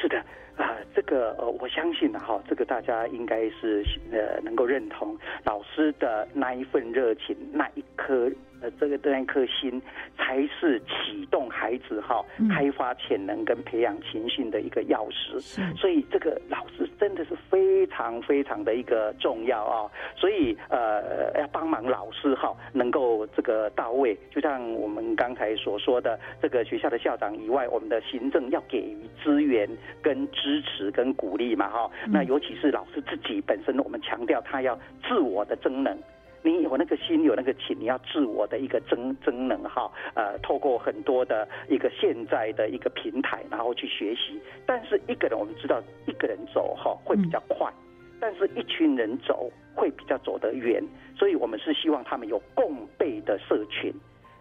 [0.00, 0.18] 是的，
[0.56, 8.30] 啊，这个呃，我相信的，哈，这个大家应该是呃能够认同老师的那一份热情，那一颗。
[8.72, 9.80] 这个那一颗心，
[10.16, 15.40] 才是启动孩子哈开发潜能跟培养情绪的一个钥匙。
[15.76, 19.90] 所以这个老师真的是非常非常的一个重要啊！
[20.16, 24.16] 所以呃，要帮忙老师哈能够这个到位。
[24.30, 29.68] 就像我们刚才所说的，这个学校的校长以外，我们的行政要给予资源
[30.02, 31.90] 跟支持跟鼓励嘛哈。
[32.08, 35.96] 那尤其是老师自己本身，我们强调他要自我的增能。
[36.44, 44.38] 你有那个心，有那个情，你要自我的一个增增能哈，呃，透过很多的一个现在的一个平台，然后去学习。
[44.66, 47.72] 但是一个人，我们知道一个人走哈会比较快，
[48.20, 50.84] 但是一群人走会比较走得远。
[51.16, 53.90] 所以我们是希望他们有共备的社群，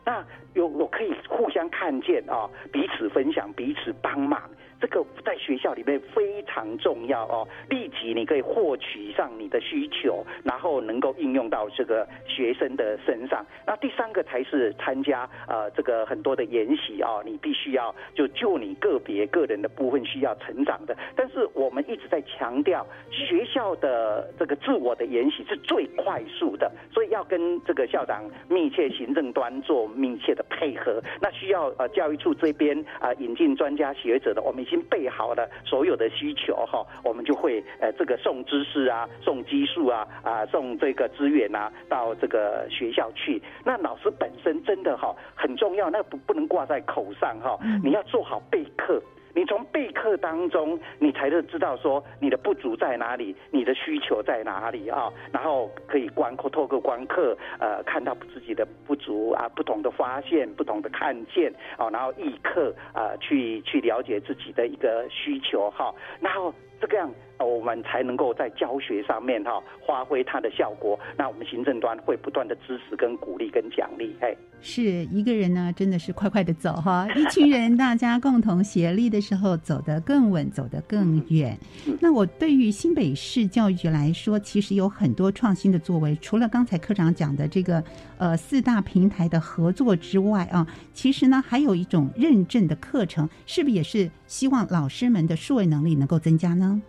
[0.03, 0.21] 那
[0.55, 4.41] 有我可以互相看见啊，彼此分享，彼此帮忙。
[4.83, 13.45] 这个在学校里面非常重要哦，立即你可以获取上你的需求，然后能够应用到这个学生的身上。
[13.65, 20.93] 那第三个才是参加呃这个很多的研习啊，你必须要就就你个别个人的部分需要成长的。
[21.15, 31.01] 但是我们一直在强调，学校的这个自我的研习是最快速的，所以要跟这个校长密切行政端做密切的配合。
[31.21, 43.39] 那需要呃教育处这边啊引进专家学者的，我们经备好了所有的需求哈，我们就会呃这个送知识啊，送技术啊啊送这个资源啊到这个学校去。
[43.63, 48.99] 那老师本身真的哈很重要，那不不能挂在口上哈，你要做好备课。
[49.35, 55.11] 你从备课当中，你才能知道说你的不足在哪里，你的需求在哪里啊？
[55.31, 67.09] 然后可以观课，透过观课，呃，看到自己的不足啊，不同的发现，不同的看见哦，然后议课啊，去去了解自己的一个需求哈，然后这个样。
[67.45, 70.99] 我们才能够在教学上面哈发挥它的效果。
[71.17, 74.15] 那我们行政端会不断的支持、跟鼓励、跟奖励。
[74.21, 81.57] 嘿，是一个人呢，真的是快快的走哈， 一群人大家共同协力的时候，走得更稳，走得更远。
[81.99, 86.17] 那我对于新北市教育局来说，其实有很多创新的作为。
[86.21, 87.83] 除了刚才科长讲的这个
[88.17, 96.81] 呃四大平台的合作之外啊，其实呢还有一种认证的课程，是不是也是希望老师们的数位能力能够增加呢？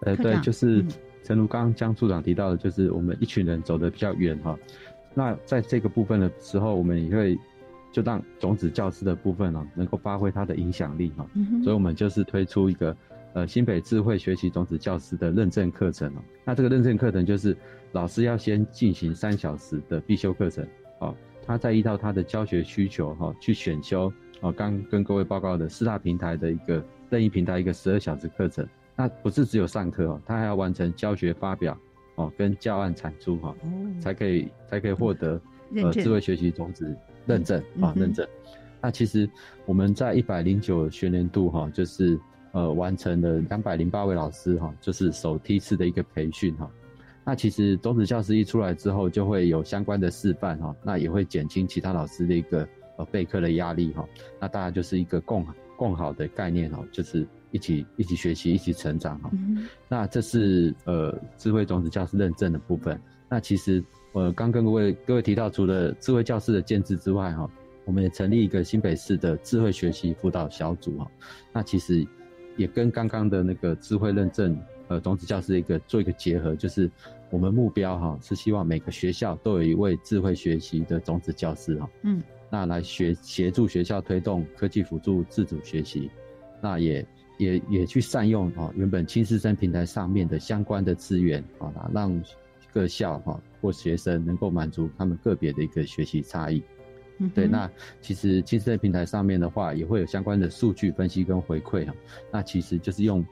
[0.00, 0.84] 呃，对，就是
[1.22, 4.58] 正如刚刚江处长提到的，就是我们一群人走得比较远哈。
[5.14, 7.38] 那在这个部分的时候，我们也会
[7.92, 11.26] 就让种子教师的部分呢，能够发挥它的影响力哈。
[11.62, 12.96] 所以，我们就是推出一个
[13.32, 16.18] 呃新北智慧学习种子教师的认证课程哦。
[16.44, 17.56] 那这个认证课程就是
[17.92, 20.66] 老师要先进行三小时的必修课程
[20.98, 21.14] 哦，
[21.46, 24.52] 他再依照他的教学需求哈去选修哦。
[24.52, 28.66] 刚跟各位报告的四大平台的一个任意平台一个十二小时课程。
[28.96, 31.76] 那不是只有上课哦，他还要完成教学发表
[32.14, 33.52] 哦，跟教案产出哈，
[34.00, 35.40] 才可以才可以获得
[35.74, 38.24] 呃智慧学习种子认证啊认证。
[38.80, 39.28] 那其实
[39.66, 42.16] 我们在一百零九学年度哈，就是
[42.52, 46.70] 呃完成了两百零八位老师哈，就是首梯次的一个培训哈。
[47.24, 54.06] 那其实种子教师一出来之后，就会有相关的示范哈，那也会减轻其他老师的一个呃备课的压力哈。
[54.38, 55.44] 那大家就是一个共
[55.76, 57.26] 共好的概念哈，就是。
[57.54, 59.30] 一起一起学习，一起成长哈。
[59.88, 63.00] 那这是呃智慧种子教师认证的部分。
[63.28, 67.48] 那其实呃刚跟各位各位提到，除了智慧教师的建制之外哈，
[67.84, 71.08] 我们也成立一个新北市的智慧学习辅导小组哈。
[71.52, 72.04] 那其实
[72.56, 76.90] 也跟刚刚的那个智慧认证呃种子教师一个做一个结合，就是
[77.30, 81.88] 我们目标哈是希望每个学校都有一位智慧学习的种子教师哈。
[82.02, 82.20] 嗯。
[82.50, 86.10] 那来学协助学校推动科技辅助自主学习，
[86.60, 87.06] 那也。
[87.38, 92.22] 也也去善用哦，原本青师生平台上面的相关的资源啊，让
[92.72, 96.62] 各校哈或学生能够满足他们个别的一个学习差异。
[97.18, 97.70] 嗯对，那
[98.00, 101.94] 其实青师生平台上面的话，也会有相关的数据分析跟回馈哈。
[102.32, 103.24] 那其实就是用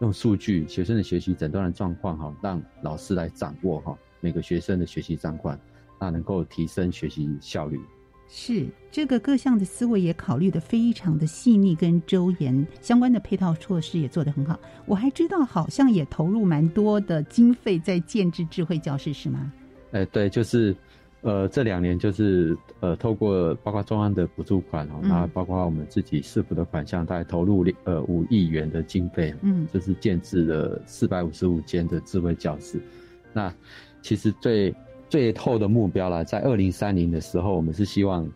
[0.00, 5.56] 用数据学生的学习诊断的状况哈，让老师来掌握哈每个学生的学习状况，
[6.00, 7.80] 那能够提升学习效率。
[8.28, 14.58] 是这个各项的思维也考虑的非常的细腻跟周延，相关的配套措施也做得很好。
[14.84, 19.50] 我还知道好像也投入蛮多的经费在建制智慧教室，是吗？
[19.92, 20.76] 哎，对，就是
[21.22, 32.78] 呃这两年就是呃透过包括中央的补助款哦，然后包括我们自己市府的款项，大概投入呃五亿元的经费，嗯，就是建制了四百五十五间的智慧教室。
[33.32, 33.52] 那
[34.02, 34.74] 其实最
[35.08, 38.28] 最后的目标了，在二零三零的时候，我们是希望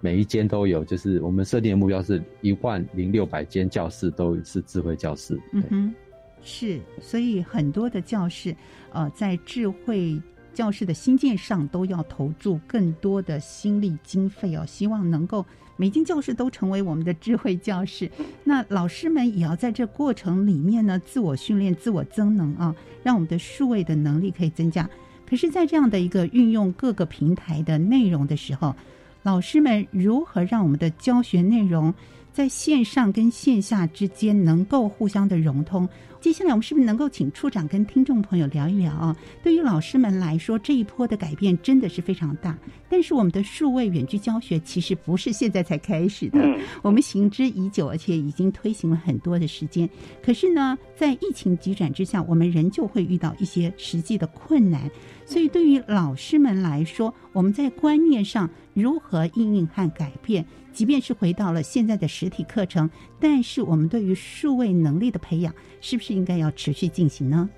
[0.00, 5.40] 每一间都有，就是我们设定的目标是一万零六百间教室都是智慧教室。
[5.52, 5.94] 嗯哼，
[6.42, 8.54] 是，所以很多的教室，
[8.92, 10.20] 呃，在智慧
[10.54, 15.44] 教室的新建上都要投注更多的心力经费哦，希望能够
[15.76, 18.10] 每间教室都成为我们的智慧教室。
[18.44, 24.88] 那老师们也要在这过程里面呢，自我训练、自我增能啊，让我们的数位的能力可以增加。
[25.26, 28.74] 可是，在这样的一个运用各个平台的内容的时候，
[29.22, 31.92] 老师们如何让我们的教学内容
[32.32, 35.88] 在线上跟线下之间能够互相的融通？
[36.22, 39.16] 接下来我们是不是能够请处长跟听众朋友聊一聊啊？
[39.42, 42.56] 对于老师们来说，这一波的改变真的是非常大。
[42.88, 46.38] 但是我们的数位远距教学其实不是现在才开始的，
[46.80, 49.90] 我们行之已久，而且已经推行了很多的时间。
[50.22, 54.88] 可是呢，在疫情急转之下，我们仍旧会遇到一些实际的困难。
[55.26, 60.44] 所以，对于老师们来说，我们在观念上如何应用和改变？
[60.72, 62.88] 即便是回到了现在的实体课程，
[63.20, 67.48] 但是我们对于数位能力的培养，是不是应该要持续进行呢？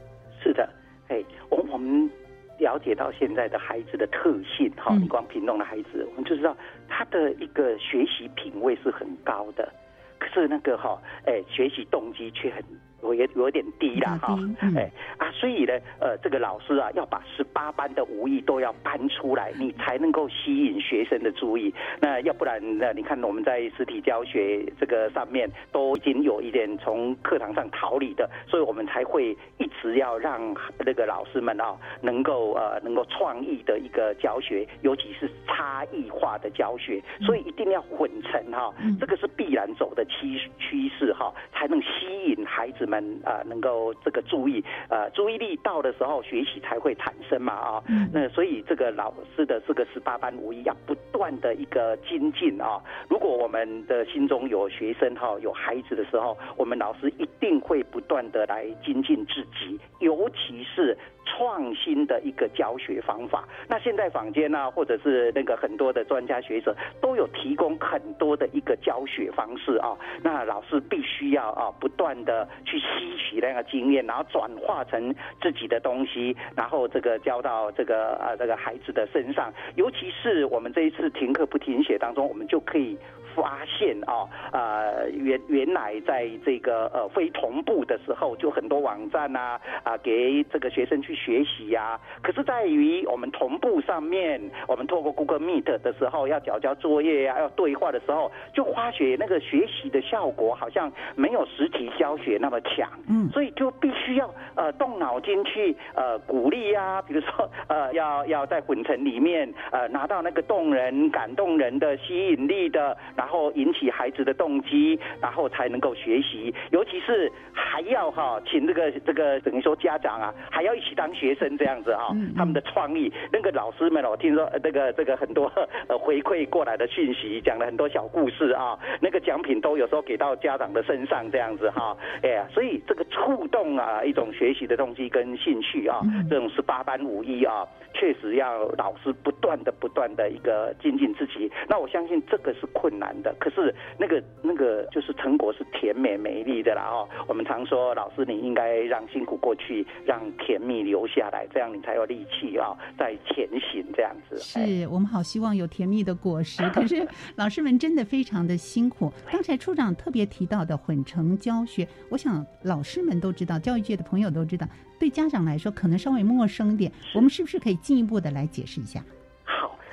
[0.42, 0.68] 是的，
[1.08, 2.10] 哎，我我们
[2.58, 6.56] 了解到现在的孩子的特性，哈，你光屏东的孩子，我们就知道
[6.88, 9.72] 他的一个学习品味是很高的，
[10.18, 12.62] 可是那个哈，哎，学习动机却很。
[13.04, 14.38] 有有有点低了哈，
[14.76, 21.72] 哎啊，所以呢，呃，这个老师啊，要把十八班的武艺都要搬出来，你才能够吸引学生的注意。
[22.00, 30.40] 那要不然，呢你看我们在实体教学这个上面都已经有一点从课堂上逃离的，所以我们才会一直要让
[30.78, 42.93] 那个老师们啊，能够呃能够创意的一个教学，尤其是差异化的教学，所以一定要混成哈，这个是必然走的趋趋势哈，才能吸引孩子们。
[42.94, 47.82] 们啊，能够这个注意，呃，注意力到的时候，学习才会产生嘛啊。
[48.12, 52.80] 那所以这个老师的这个十八般武艺要不断的一个精进啊。
[53.08, 60.96] 如果我们的心中有学生哈，有孩子的时候，我们老师一定会不断的来精进自己，尤其是。
[61.24, 69.96] 创新的一个教学方法，那现在坊间呢，或者是那个很多的专家学者都有提供很多的一个教学方式啊。
[70.22, 79.52] 那老师必须要啊，不断的去吸取那个经验，然后转化成自己的东西，然后这个教到这个啊这个孩子的身上。
[79.76, 82.96] 尤其是我们这一次停课不停写当中，我们就可以。
[83.34, 91.98] 发现啊，呃，原原来在这个呃非同步的时候，就很多网站呐啊，给这个学生去学习呀。
[92.22, 102.88] 可是在于我们同步上面，我们透过 Google Meet 的时候，要交交作业呀，要对话的时候，就发觉那个学习的效果好像没有实体教学那么强。
[103.08, 112.96] 嗯，所以就必须要呃动脑筋去呃鼓励呀，比如说呃 要要在混成里面呃拿到那个动人、感动人的吸引力的。
[113.16, 116.54] 然后引起孩子的动机，然后才能够学习。
[116.70, 122.14] 尤其是还要哈，请这个这个等于说家长啊，还要一起当学生这样子哈。
[122.36, 125.50] 他们的创意，那个老师们哦，听说那个这个很多
[125.88, 128.78] 呃回馈过来的讯息，讲了很多小故事啊。
[129.00, 131.96] 那个奖品都有时候给到家长的身上这样子哈。
[132.22, 141.50] 哎呀，所以这个触动啊，一种学习的动机跟兴趣啊，这种十八般武艺啊，确实要老师不断的不断的一个精进自己。
[141.68, 143.13] 那我相信这个是困难。
[143.22, 147.08] 的，可是那个那个就是成果是甜美美丽的啦哦。
[147.26, 154.36] 我们常说，老师你应该让辛苦过去，让甜蜜留下来，这样你才有力气啊，在前行这样子。
[154.38, 157.06] 是我们好希望有甜蜜的果实， 可是
[157.36, 159.12] 老师们真的非常的辛苦。
[159.30, 164.66] 刚才处长特别提到的混成教学，我想老师们都知道，教育界的朋友都知道，
[164.98, 166.90] 对家长来说可能稍微陌生一点。
[167.14, 169.02] 我们是不是可以进一步的来解释一下？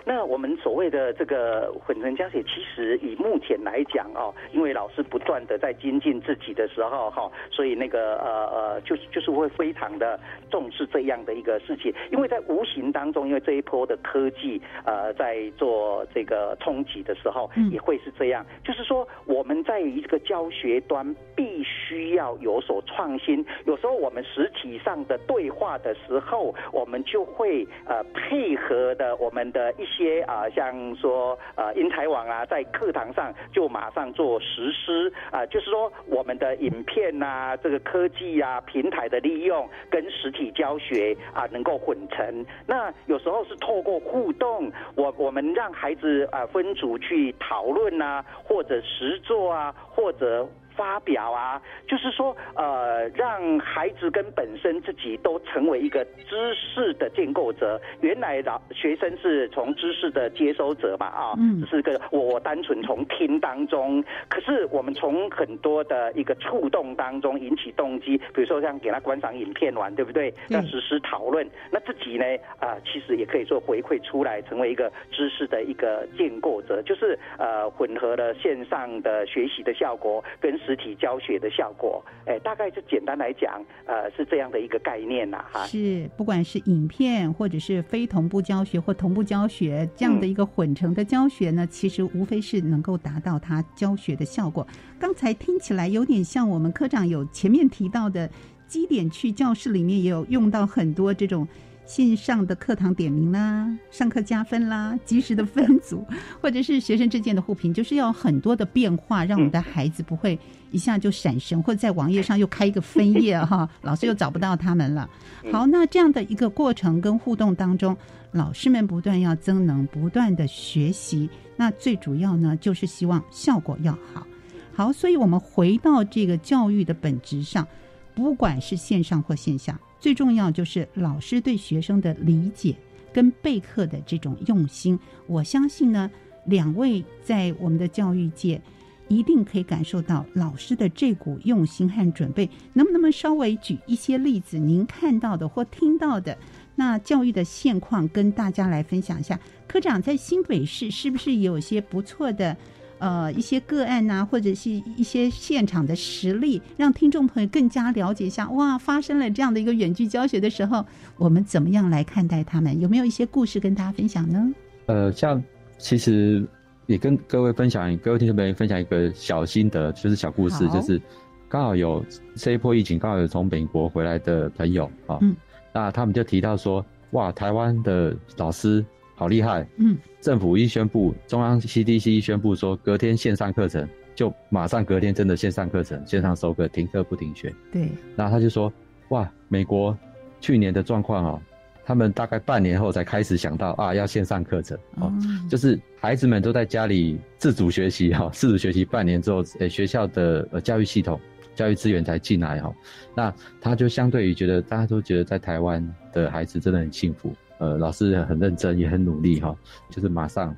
[0.04, 29.91] 那我们所谓的这个混成教学，其实以目前来讲哦，因为老师不断的在精进自己的时候哈，所以那个呃呃，就是就是会非常的重视这样的一个事情，因为在无形当中，因为这一波的科技呃在做这个冲击的时候，也会是这样，就是说我们在一个教学端必须要有所创新，有时候我们实体上的对话的时候，我们就会呃配合的我们的一。
[29.92, 42.46] 些啊，像说呃，英才网啊，在课堂上就马上做实施啊，就是说我们的影片呐，这个科技啊，平台的利用跟实体教学啊，能够混成。
[42.66, 50.48] 那有时候是透过互动，我我们让孩子啊分组去讨论呐，或者实做啊，或者。
[50.82, 57.80] 发表啊，就是说，呃，让孩子跟本身自己都成为一个知识的建构者。
[58.00, 64.04] 原来老学生是从知识的接收者嘛，啊，嗯是个我我单纯从听当中。
[64.28, 70.34] 可是我们从很多的一个触动当中引起动机，比如说像给他观赏影片玩，对不对？
[70.50, 72.26] 要实施讨论，那自己呢，
[72.60, 80.58] 啊，其实也可以做回馈出来，成为一个知识的一个建构者，就是呃，混合了线上的学习的效果跟。
[80.62, 85.66] 实体教学的效果，哎，大概就简单来讲，呃，是这样的一个概念呐，哈。
[85.66, 94.68] 是，不管是影片或者是非同步教学或同步教学这样的一个混成的教学呢，其实无非是能够达到它教学的效果。
[95.00, 98.30] 刚才听起来有点像我们科长有前面提到的。
[98.68, 101.46] 基点去教室里面也有用到很多这种。
[101.92, 106.08] 线上的课堂点名啦，上课加分啦，及时的分组，
[106.42, 110.40] 或者是学生之间的互评，就是要很多的变化，让我们的孩子不会
[110.72, 115.10] 一下就闪神，或者在网页上又开一个分页哈， 老师又找不到他们了。
[115.52, 117.94] 好，那这样的一个过程跟互动当中，
[118.32, 124.26] 老师们不断要增能，不断的学习，那最主要呢，就是希望效果要好。
[124.74, 127.68] 好，所以我们回到这个教育的本质上，
[128.16, 129.78] 不管是线上或线下。
[130.02, 132.76] 最重要就是老师对学生的理解
[133.14, 136.10] 跟备课的这种用心，我相信呢，
[136.46, 138.60] 两位在我们的教育界
[139.08, 142.50] 一定可以感受到老师的这股用心和准备。
[142.74, 146.36] 能不能稍微举一些例子，您看到的或听到的
[146.76, 149.40] 那教育的现况，跟大家来分享一下？
[149.68, 152.58] 科长在新北市是不是有些不错的？
[153.02, 158.48] 呃，一些个案呐，或者是一些现场的实例，让听众朋友更加了解一下。
[158.52, 160.86] 哇，发生了这样的一个远距教学的时候，
[161.18, 162.80] 我们怎么样来看待他们？
[162.80, 164.54] 有没有一些故事跟大家分享呢？
[164.86, 165.44] 呃，像
[165.80, 166.48] 其实
[166.86, 171.02] 也跟各位分享，各位听众朋友分享一个小心得，就是小故事，就是
[171.50, 175.36] 刚好有这一波疫情，刚好有从美国回来的朋友啊，嗯
[175.74, 178.86] 那他们就提到说，哇，台湾的老师。
[179.22, 179.68] 好厉害！
[179.78, 187.54] 嗯，政府一宣布，中央 CDC 一宣布说隔天线上课程，就马上隔天真的线上课程，线上授课，停课不停学。
[187.72, 188.74] 对，然后他就说，
[189.10, 189.96] 哇，美国
[190.40, 191.42] 去年的状况哦，
[191.86, 195.14] 他们大概半年后才开始想到啊，要线上课程哦，
[195.48, 201.22] 就是孩子们都在家里自主学习哈，自主学习半年之后，诶，学校的呃教育系统、
[201.54, 202.74] 教育资源才进来哈，
[203.16, 207.32] 那他就相对于觉得大家都觉得在台湾的孩子真的很幸福。
[207.62, 209.56] 呃，老师很认真，也很努力哈，
[209.92, 210.54] 就是马上，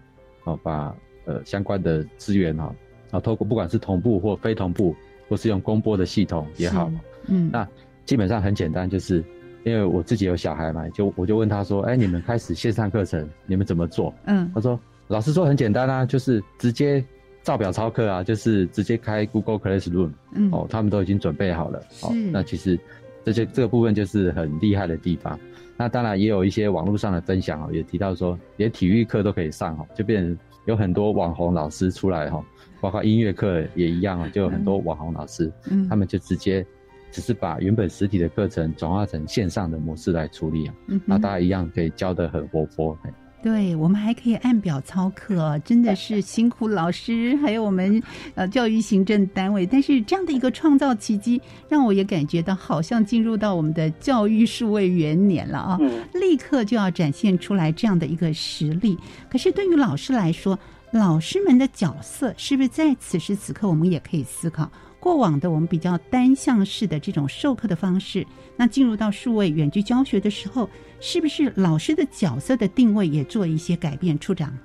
[0.46, 0.96] 哦，把
[1.26, 2.74] 呃相关的资源哈，
[3.12, 4.96] 然后透过不管是同步或非同步，
[5.28, 6.90] 或是用公播的系统也好，
[7.28, 7.68] 嗯，那
[8.06, 9.22] 基本上很简单，就是
[9.66, 14.14] 因为我自己有小孩嘛，就我就问他说，哎，你们开始线上课程，你们怎么做？
[14.24, 14.80] 嗯，他说
[15.10, 17.04] 老师说很简单啊，就是直接
[17.42, 22.80] 照表操课啊，就是直接开 Google Classroom，嗯，哦，他们都已经准备好了，哦，那其实
[23.24, 25.40] 这些这个部分就是很厉害的地方。
[25.76, 32.46] 那当然也有一些网络上的分享哦，也提到说连体育课都可以上哈，就变成有很多网红老师出来哈，
[32.80, 36.66] 包括音乐课也一样哦，就有很多网红老师，嗯，他们就直接
[37.12, 42.98] 只是把原本实体的课程转化成线上的模式来处理啊，那大家一样可以教得很活泼。
[43.44, 48.02] 对我们还可以按表操课，真的是辛苦老师，还有我们
[48.36, 49.66] 呃教育行政单位。
[49.66, 55.78] 但是这样的一个创造奇迹，让我也感觉到好像进入到我们的教育数位元年了啊！
[56.14, 58.98] 立刻就要展现出来这样的一个实力。
[59.30, 60.58] 可是对于老师来说，
[60.92, 64.72] 老师们的角色是不是在此时此刻，我们也可以思考？
[65.02, 68.26] 过往的我们比较单向式的这种授课的方式，
[68.56, 70.70] 那进入到数位远距教学的时候，
[71.06, 74.18] 是不是老师的角色的定位也做一些改变？
[74.18, 74.58] 处长，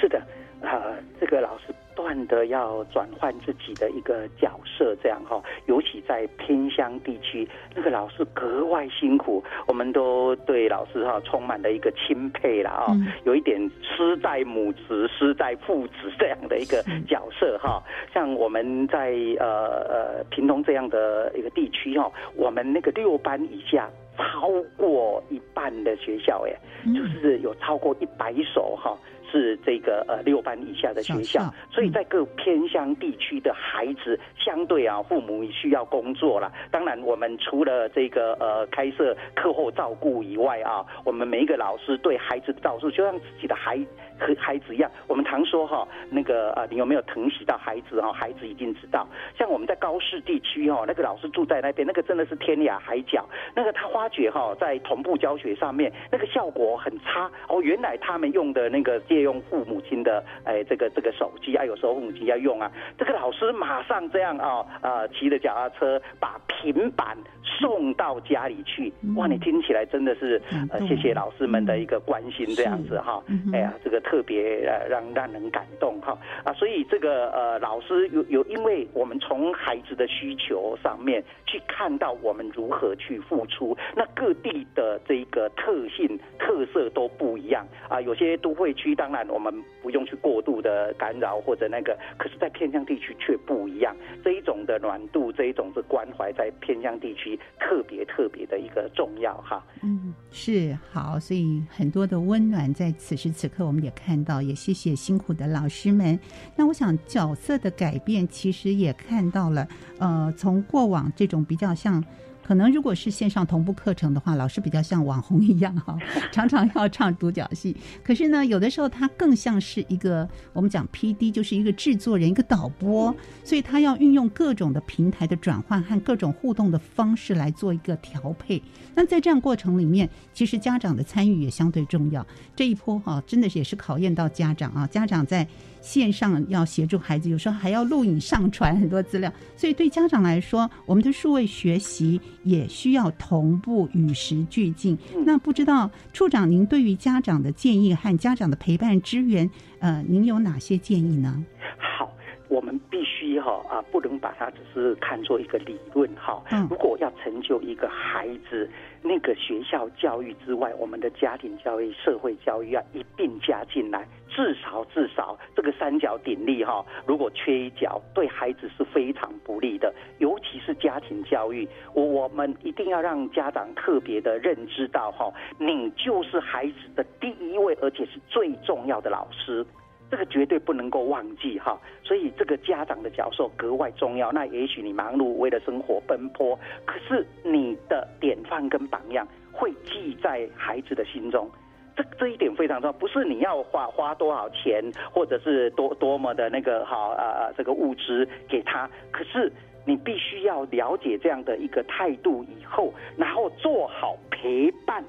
[0.00, 0.16] 是的，
[0.62, 0.78] 啊，
[1.20, 1.74] 这个老师。
[2.02, 12.92] 断的要转换自己的一个角色，这样哈，尤其在偏乡地区，那个老师格外辛苦，我们都对老师哈充满了一个钦佩了啊，
[13.24, 17.80] 有一点师带母子、师带父子这样的一个角色哈。
[18.12, 19.46] 像我们在呃
[19.88, 26.52] 呃屏东这样的一个地区哈，我们那个六班以下超过一半的学校哎，
[26.92, 28.98] 就是有超过一百所哈。
[29.32, 36.52] 是这个呃六班以下的学校，所以在各偏乡地区的孩子，相对啊父母需要工作了。
[36.70, 43.78] 当然，我们除了这个呃开设课后照顾以外啊，我们每一个老师对孩子的照顾，就像自己的孩
[44.20, 44.90] 和孩子一样。
[45.08, 48.12] 我们常说哈，那个呃你有没有疼惜到孩子哈？
[48.12, 49.08] 孩子一定知道。
[49.38, 53.26] 像我们在高市地区哈，那个老师住在那边，那个真的是天涯海角。
[53.56, 57.62] 那个他发觉哈，在同步教学上面，那个效果很差哦。
[57.62, 67.16] 原来他们用的那个借用父母亲的哎，这个这个手机啊，有时候父母亲要用啊，这个老师马上这样啊啊，骑着脚踏车把平板
[67.60, 70.40] 送到家里去，哇，你听起来真的是
[70.70, 73.22] 呃，谢谢老师们的一个关心，这样子哈，
[73.52, 76.18] 哎呀，这个特别呃让让人感动哈。
[76.42, 87.64] 啊，所以这个呃老师有有，因为我们从孩子的需求上面去看到我们如何去付出，那各地的这个特性特色都不一样。
[87.88, 89.12] 啊，有些都会区当。
[89.12, 93.94] 然我们不用去过度的干扰或者那个，可是，在偏乡地区却不一样。
[94.24, 99.64] 这一种的暖度，这一种是关怀，在偏乡地区特别特别的一个重要哈。
[99.82, 106.18] 嗯，是好，所以很多的温暖在此时此刻我们也看到，也谢谢辛苦的老师们。
[106.56, 109.68] 那我想角色的改变，其实也看到了，
[109.98, 112.02] 呃，从过往这种比较像。
[112.46, 115.96] 可能如果是线上同步课程的话，老师比较像网红一样哈，
[116.32, 117.76] 常常要唱独角戏。
[118.02, 123.14] 可是呢，有的时候他更像是一个我们讲 P D，就是一个制作人、一个导播，
[123.44, 128.62] 所以他要运用各种的平台的转换和各种互动的方式来做一个调配。
[128.94, 132.26] 那在这样过程里面，其实家长的参与也相对重要。
[132.54, 135.46] 这一波哈，真的是也是考验到家长啊，家长在。
[135.82, 144.96] 线上要协助孩子，有时候还要录影上传很多资料，所以对家长来说，我们的数位学习也需要同步与时俱进。
[145.26, 151.44] 那不知道处长，您对于家长的建议和家长的陪伴支援，呃，您有哪些建议呢？
[151.76, 152.10] 好。
[152.48, 156.42] 我们必须哈啊，不能把它只是看作一个理论哈。
[156.68, 158.68] 如果要成就一个孩子，
[159.02, 164.06] 那个学校教育之外，我们的家庭教育、社会教育要一并加进来。
[164.34, 169.92] 至少至少这个三角鼎立哈，如果缺一角，对孩子是非常不利的。
[170.20, 179.66] 尤其是家庭教育，我我们一定要让家长特别的认知到哈，你就是孩子的第一位，而且是最重要的老师。
[180.12, 184.30] 这个绝对不能够忘记哈，所以这个家长的角色格外重要。
[184.30, 186.54] 那也许你忙碌为了生活奔波，
[186.84, 191.48] 可是你的典范跟榜样会记在孩子的心中。
[191.96, 199.50] 这这一点非常重要，不是你要花花多少钱，或者是多多么的那个好呃这个物质给他，可是
[199.86, 205.02] 你必须要了解这样的一个态度以后，然后做好陪伴。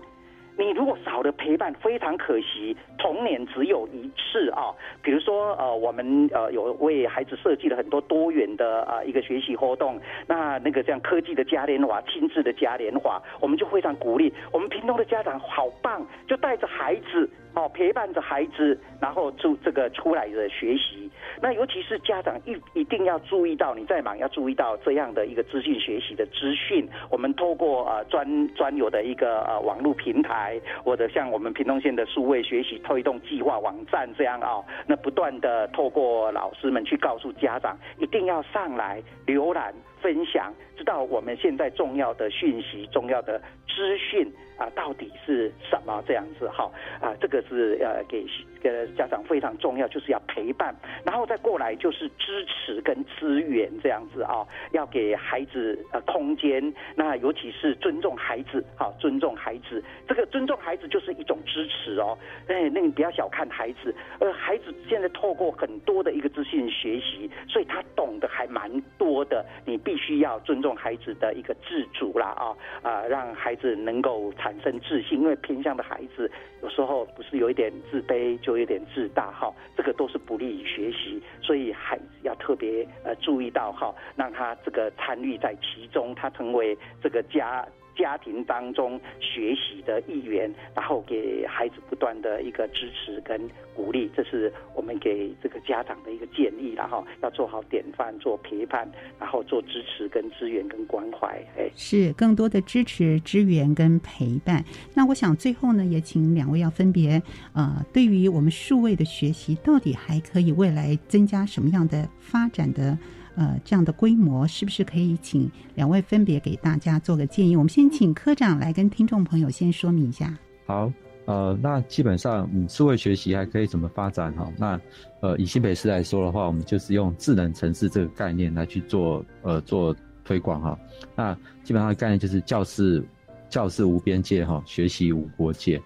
[0.57, 2.75] 你如果少了陪伴，非常可惜。
[2.97, 9.99] 童年只有一次啊，比如说呃，我们呃有为孩子设计了很多多元的啊一个学习活动。
[10.27, 14.31] 那那个像科技的嘉年华、亲子的嘉年华，我们就非常鼓励。
[14.51, 21.09] 我们屏东的家长好棒，就带着孩子哦，陪伴着孩子，然后出这个出来的学习。
[21.41, 26.87] 那尤其是家长一一定要注意到，你在忙要注意到这样的一个资讯学习的资讯。
[27.09, 30.59] 我们透过呃专专有的一个呃网络平台。
[30.83, 39.73] 或者像我们屏东县的数位学习推动计划网站这样啊，那不断的透过老师们去告诉家长，一定要上来浏览
[40.03, 48.25] 分享，知道我们现在重要的讯息、重要的资讯啊到底是什么这样子哈啊，这个是呃给
[48.61, 50.75] 给家长非常重要，就是要陪伴，
[51.05, 60.27] 然后再过来就是支持跟资源这样子啊，要给孩子呃空间，那尤其是尊重孩子，好尊重孩子这个。
[60.33, 69.45] 尊重孩子就是一种支持哦，哎，那你不要小看孩子，呃，孩子现在透过很多的一个资讯学习，所以他懂得还蛮多的。
[69.63, 76.31] 你必必须要尊重孩子的一个自主啦，啊啊，让孩子能够产生自信，因为偏向的孩子
[76.63, 87.63] 有时候不是有一点自卑，就有点自大哈，这个都是不利于学习，所以孩子要特别呃注意到哈，让他这个参与在其中，他成为这个家。
[87.95, 93.39] 家庭当中学习的一员，然后给孩子不断的一个支持跟
[93.75, 98.89] 鼓励，这是我们给这个家长的一个建议然后要做好典范，做陪伴，
[99.19, 101.27] 然后做支持跟支援跟关怀。
[101.57, 104.63] 哎，是更多的支持、支援跟陪伴。
[104.93, 107.21] 那我想最后呢，也请两位要分别
[107.53, 112.97] 呃，对于我们数位的学习，到底还可以未来增加什么样的发展的？
[113.35, 117.55] 呃，这样的规模是不是可以请两位分别给大家做个建议？
[117.55, 120.37] 我们先请科长来跟听众朋友先说明一下。
[120.65, 120.91] 好，
[121.25, 124.51] 呃，那基本上，嗯，智慧学习还可以怎么发展哈？
[124.57, 124.79] 那
[125.21, 130.79] 呃，以新北市来说的话，我们就是用智能城市这个概念来去做呃做推广哈。
[131.15, 133.03] 那基本上的概念就是教室
[133.49, 135.81] 教室无边界哈，学习无国界。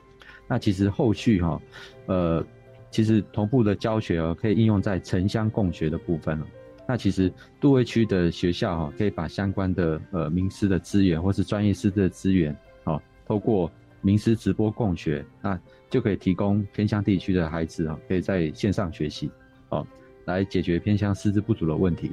[0.48, 1.62] 那其实后续哈，
[2.08, 2.46] 呃，
[2.92, 6.46] 其实同步的教学，可以应用在城乡共学的部分了。
[6.88, 7.30] 那其实
[7.60, 13.70] 杜威区的学校哈，可以把相关的呃名师的资源或是专业师的资源，哦，透过
[14.00, 15.60] 名师直播共学，那
[15.90, 19.30] 就可以提供偏乡地区的孩子啊，可以在线上学习，
[19.68, 19.86] 哦，
[20.24, 22.10] 来解决偏乡师资不足的问题。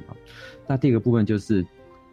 [0.67, 1.65] 那第二个部分就是，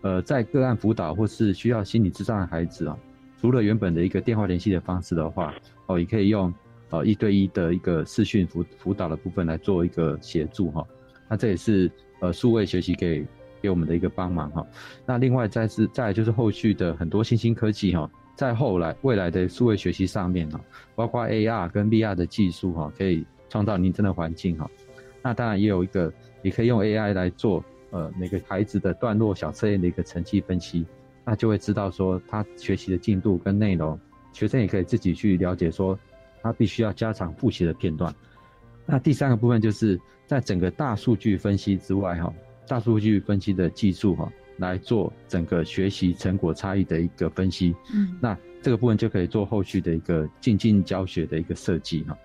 [0.02, 2.96] 呃，在个案辅导或是需要心理智障的孩子啊，
[3.40, 5.52] 除了原本的一个电话联系的方式的话，
[5.86, 6.54] 哦，也可以用
[6.90, 10.86] 呃一对一的一个视讯辅辅导的部分来做一个协助哈。
[11.28, 11.90] 那这也是。
[12.22, 13.26] 呃，数位学习给
[13.60, 14.64] 给我们的一个帮忙哈。
[15.04, 20.60] 那另外再是再就是后续的很多新兴科技哈，在后来未来的数位学习上面哈，
[20.94, 24.70] 包括 AR 跟 VR 的技术哈，可以创造拟真的环境哈。
[25.20, 26.12] 那当然也有一个，
[26.42, 30.86] 也可以用 AI 来做呃每个孩子的段落小测验的一个成绩分析，
[31.24, 33.98] 那就会知道说他学习的进度跟内容，
[34.32, 35.98] 学生也可以自己去了解说
[36.40, 38.14] 他必须要加强复习的片段。
[38.86, 42.32] 那第三个部分就是在整个大数据分析之外，哈，
[42.66, 47.74] 大数据分析的技术，哈，来做整个学习成果差异的一个分析。
[47.94, 52.16] 嗯，那这个部分就可以做后续的一个进进教学的一个设计哈。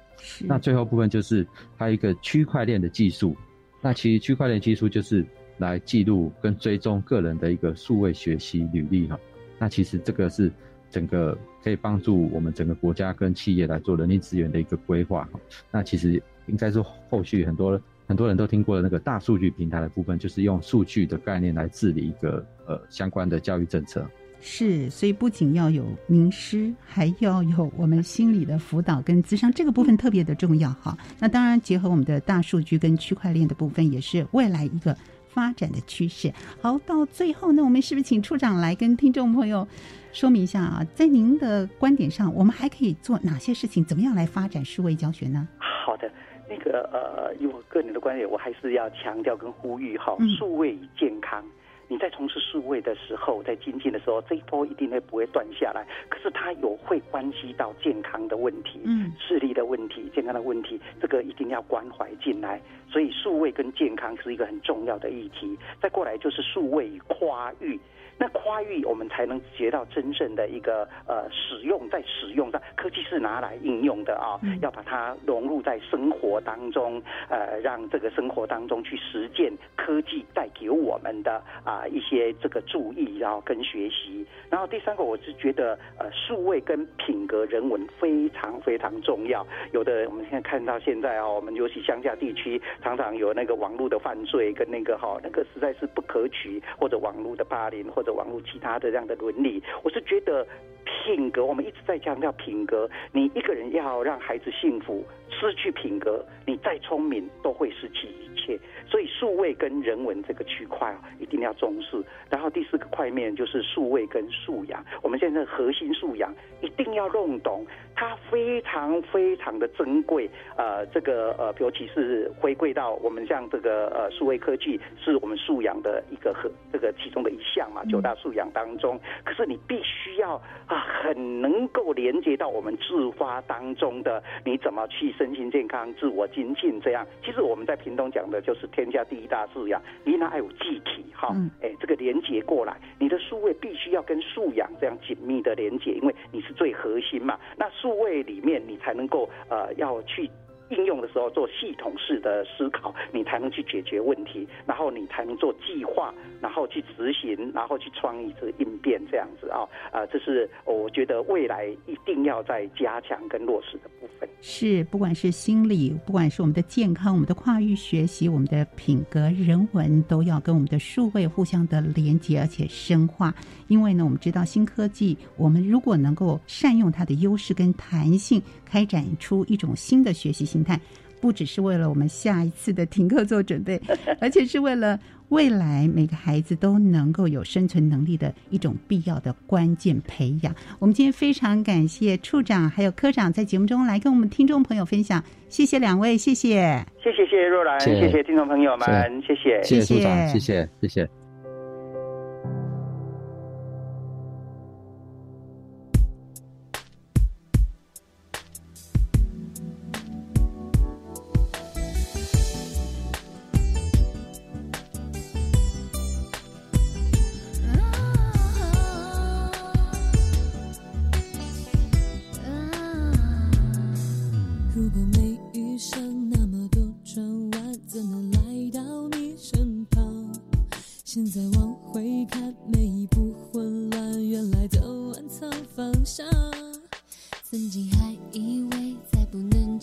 [0.42, 1.46] 那最后部分就是
[1.76, 3.36] 还有一个区块链的技术。
[3.82, 5.26] 那其实区块链技术就是
[5.58, 9.20] 来记录跟追踪个人的一个数位学习履历哈。
[9.60, 10.52] 那其实这个是
[10.90, 15.40] 整个可以帮助我们整个国家跟企业来做人力资源的一个规划哈。
[15.72, 24.06] 那其实应该是后续很多很多人都听过的那个大数据平台的部分，就是用数据的概念来治理一个呃相关的教育政策。
[24.40, 30.96] 是，所以不仅要有名师，还要有我们心理的辅导跟咨商，这个部分特别的重要哈。
[31.20, 34.96] 那当然，结合我们的大数据跟区块链的部分，也是未来一个
[35.28, 36.32] 发展的趋势。
[36.62, 39.68] 好，到最后呢，我们是不是请处长来跟听众朋友
[40.14, 40.86] 说明一下啊？
[40.94, 43.84] 在您的观点上，我们还可以做哪些事情？
[43.84, 45.48] 怎么样来发展数位教学呢？
[45.60, 46.08] 好的，
[46.50, 51.44] 那个呃，以我个人的观点，我还是要强调跟呼吁哈，数位与健康。
[51.90, 55.88] 你在从事数位的时候，在精进的时候，这一波一定会不会断下来？
[56.10, 62.62] 可是它有会关系到健康的问题，嗯，视力的问题，健康的问题，这个一定要关怀进来。
[62.90, 65.58] 所以数位跟健康是一个很重要的议题。
[65.82, 67.80] 再过来就是数位与跨域。
[68.20, 77.00] 那跨域我们才能学到真正的一个呃使用，在使用上科技是拿来应用的啊，要把它融入在生活当中，
[77.30, 84.26] 呃，让这个生活当中去实践科技带给我们的啊一些这个注意，然后跟学习。
[84.50, 89.46] 然后第三个，我是觉得呃数位跟品格人文非常非常重要。
[89.74, 98.07] 有的我们现在看到现在啊，我们尤其乡下地区常常有那个网络的犯罪跟那个哈那个实在是不可取，或者网络的霸凌或。
[98.08, 100.48] 的网络其他的这样的伦理，我是觉得
[100.86, 102.90] 品格，我们一直在强调品格。
[103.12, 108.58] 你一个人要让孩子幸福，失去品格，你再聪明都会失去一切。
[108.90, 112.02] 所以数位跟人文这个区块啊，一定要重视。
[112.30, 117.66] 然后第四个块面就是数位跟素养，我们现在核心素养一定要弄懂，
[117.96, 120.30] 它非常非常的珍贵。
[120.56, 128.98] 呃，这个呃，尤其是回归到我们像这个呃数位科技，是我们素养的一个和这个其中的一项嘛，九大素养当中。
[129.26, 137.06] 可是你必须要啊，很能够连接到我们自发当中的，你怎么去身心健康、自我精进这样。
[137.22, 138.66] 其实我们在屏东讲的就是。
[138.78, 141.36] 天下第一大素养，你那还有具体哈？
[141.64, 147.40] 哎，这个连接过来，你的数位必须要跟素养这样紧密的连接，因为你是最核心嘛。
[147.58, 150.30] 那数位里面，你才能够呃要去。
[150.70, 164.28] 应用的时候做系统式的思考，你才能去解决问题，然后你才能做计划，然后去执行，然后去创意这应变这样子啊啊，这是我觉得未来一定要在加强跟落实的部分。
[164.42, 173.34] 是，不管是心理，不管是我们的健康，我们的跨域学习，我们的品格、人文，都要跟我们的数位互相的连接，而且深化。
[173.68, 180.80] 因为呢，我们知道新科技，我们如果能够善用它的优势跟弹性，开展出一种新的学习形态，
[181.22, 183.80] 不只是为了我们下一次的停课做准备，
[184.20, 185.00] 而且是为了
[185.30, 190.54] 未来每个孩子都能够有生存能力的一种必要的关键培养。
[190.80, 201.27] 我们今天非常感谢处长还有科长在节目中来跟我们听众朋友分享，谢谢两位，谢谢，谢谢谢谢若兰，谢谢听众朋友们，谢谢，谢谢处长，谢谢，谢谢。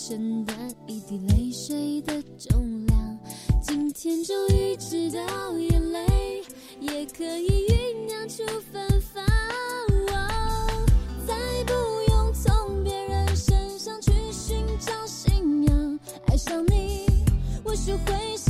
[0.06, 0.54] 承担
[0.86, 3.18] 一滴泪水的重量
[3.62, 6.42] 今天终于知道眼泪
[6.78, 9.24] 也可以酝酿出芬芳。
[11.26, 11.34] 再
[11.64, 11.72] 不
[12.10, 17.06] 用从别人身上去寻找信仰爱上你
[17.64, 18.43] 我学会。